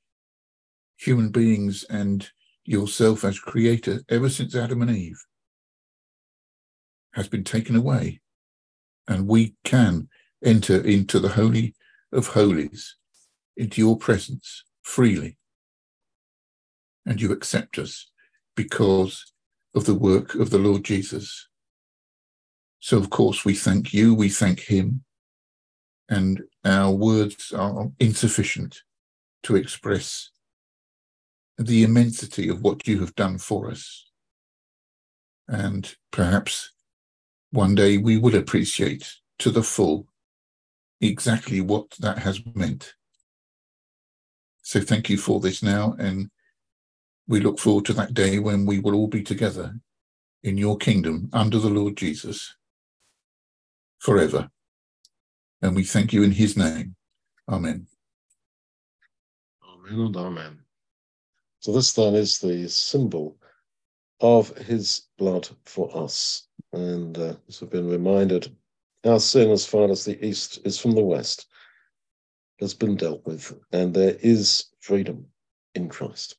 [0.98, 2.30] human beings and
[2.66, 5.20] yourself as creator ever since Adam and Eve
[7.14, 8.20] has been taken away.
[9.08, 10.10] And we can
[10.44, 11.76] enter into the Holy
[12.12, 12.96] of Holies,
[13.56, 15.38] into your presence freely.
[17.06, 18.12] And you accept us
[18.56, 19.34] because
[19.74, 21.48] of the work of the Lord Jesus.
[22.80, 25.04] So, of course, we thank you, we thank him,
[26.10, 28.82] and our words are insufficient
[29.44, 30.30] to express
[31.58, 34.06] the immensity of what you have done for us.
[35.48, 36.72] And perhaps
[37.52, 40.08] one day we will appreciate to the full
[41.02, 42.94] exactly what that has meant.
[44.62, 45.96] So thank you for this now.
[45.98, 46.30] And
[47.28, 49.76] we look forward to that day when we will all be together
[50.44, 52.56] in your kingdom under the Lord Jesus
[54.00, 54.50] forever.
[55.62, 56.96] And we thank you in his name.
[57.50, 57.88] Amen.
[59.64, 60.67] Amen and amen.
[61.68, 63.36] So this then is the symbol
[64.22, 66.48] of his blood for us.
[66.72, 68.56] And uh, as we've been reminded,
[69.04, 71.46] our sin as far as the east is from the west
[72.62, 75.26] has been dealt with, and there is freedom
[75.76, 76.38] in Christ.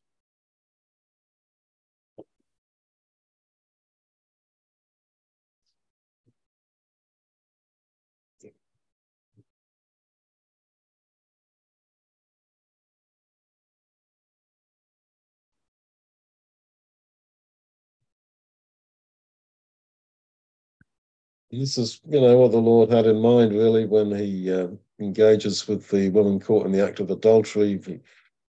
[21.51, 24.69] This is, you know, what the Lord had in mind, really, when He uh,
[25.01, 27.81] engages with the woman caught in the act of adultery.
[27.87, 28.01] He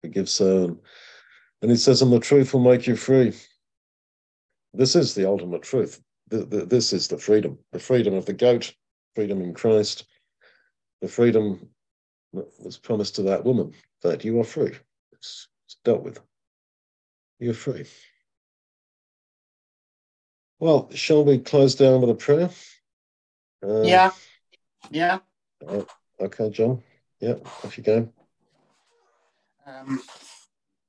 [0.02, 0.78] forgives her, and,
[1.62, 3.34] and He says, "And the truth will make you free."
[4.74, 6.02] This is the ultimate truth.
[6.30, 8.74] The, the, this is the freedom, the freedom of the goat,
[9.16, 10.06] freedom in Christ,
[11.02, 11.70] the freedom
[12.34, 14.74] that was promised to that woman that you are free.
[15.14, 16.20] It's, it's dealt with.
[17.40, 17.86] You're free.
[20.60, 22.50] Well, shall we close down with a prayer?
[23.64, 24.12] Uh, yeah.
[24.90, 25.20] Yeah.
[26.20, 26.82] okay, John.
[27.20, 28.10] Yeah, off you go.
[29.66, 30.02] Um,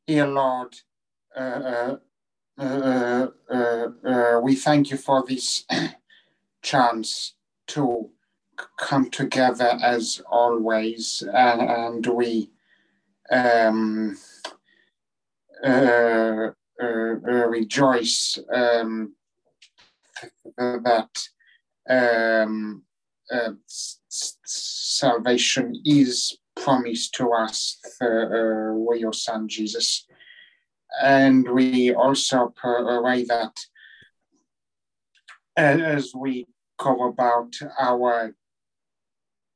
[0.07, 0.75] dear Lord,
[1.37, 1.97] uh,
[2.59, 5.65] uh, uh, we thank you for this
[6.63, 7.35] chance
[7.69, 8.11] to
[8.79, 12.51] come together as always, and we
[13.31, 14.17] um,
[17.49, 19.15] rejoice um,
[20.57, 21.29] that
[21.89, 22.83] um,
[23.31, 23.53] uh,
[24.09, 30.07] salvation is promised to us through uh, your Son Jesus.
[31.03, 33.55] And we also pray that
[35.57, 36.47] as we
[36.79, 38.35] go about our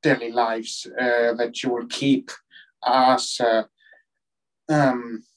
[0.02, 2.30] daily lives, uh, that you will keep
[2.82, 3.64] us uh,
[4.68, 5.35] um, uh,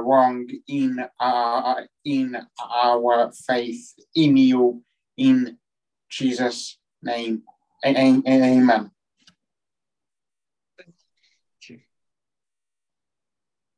[0.00, 1.74] wrong in uh,
[2.04, 4.82] in our faith in you
[5.16, 5.58] in
[6.10, 7.42] Jesus' name.
[7.84, 8.90] Amen.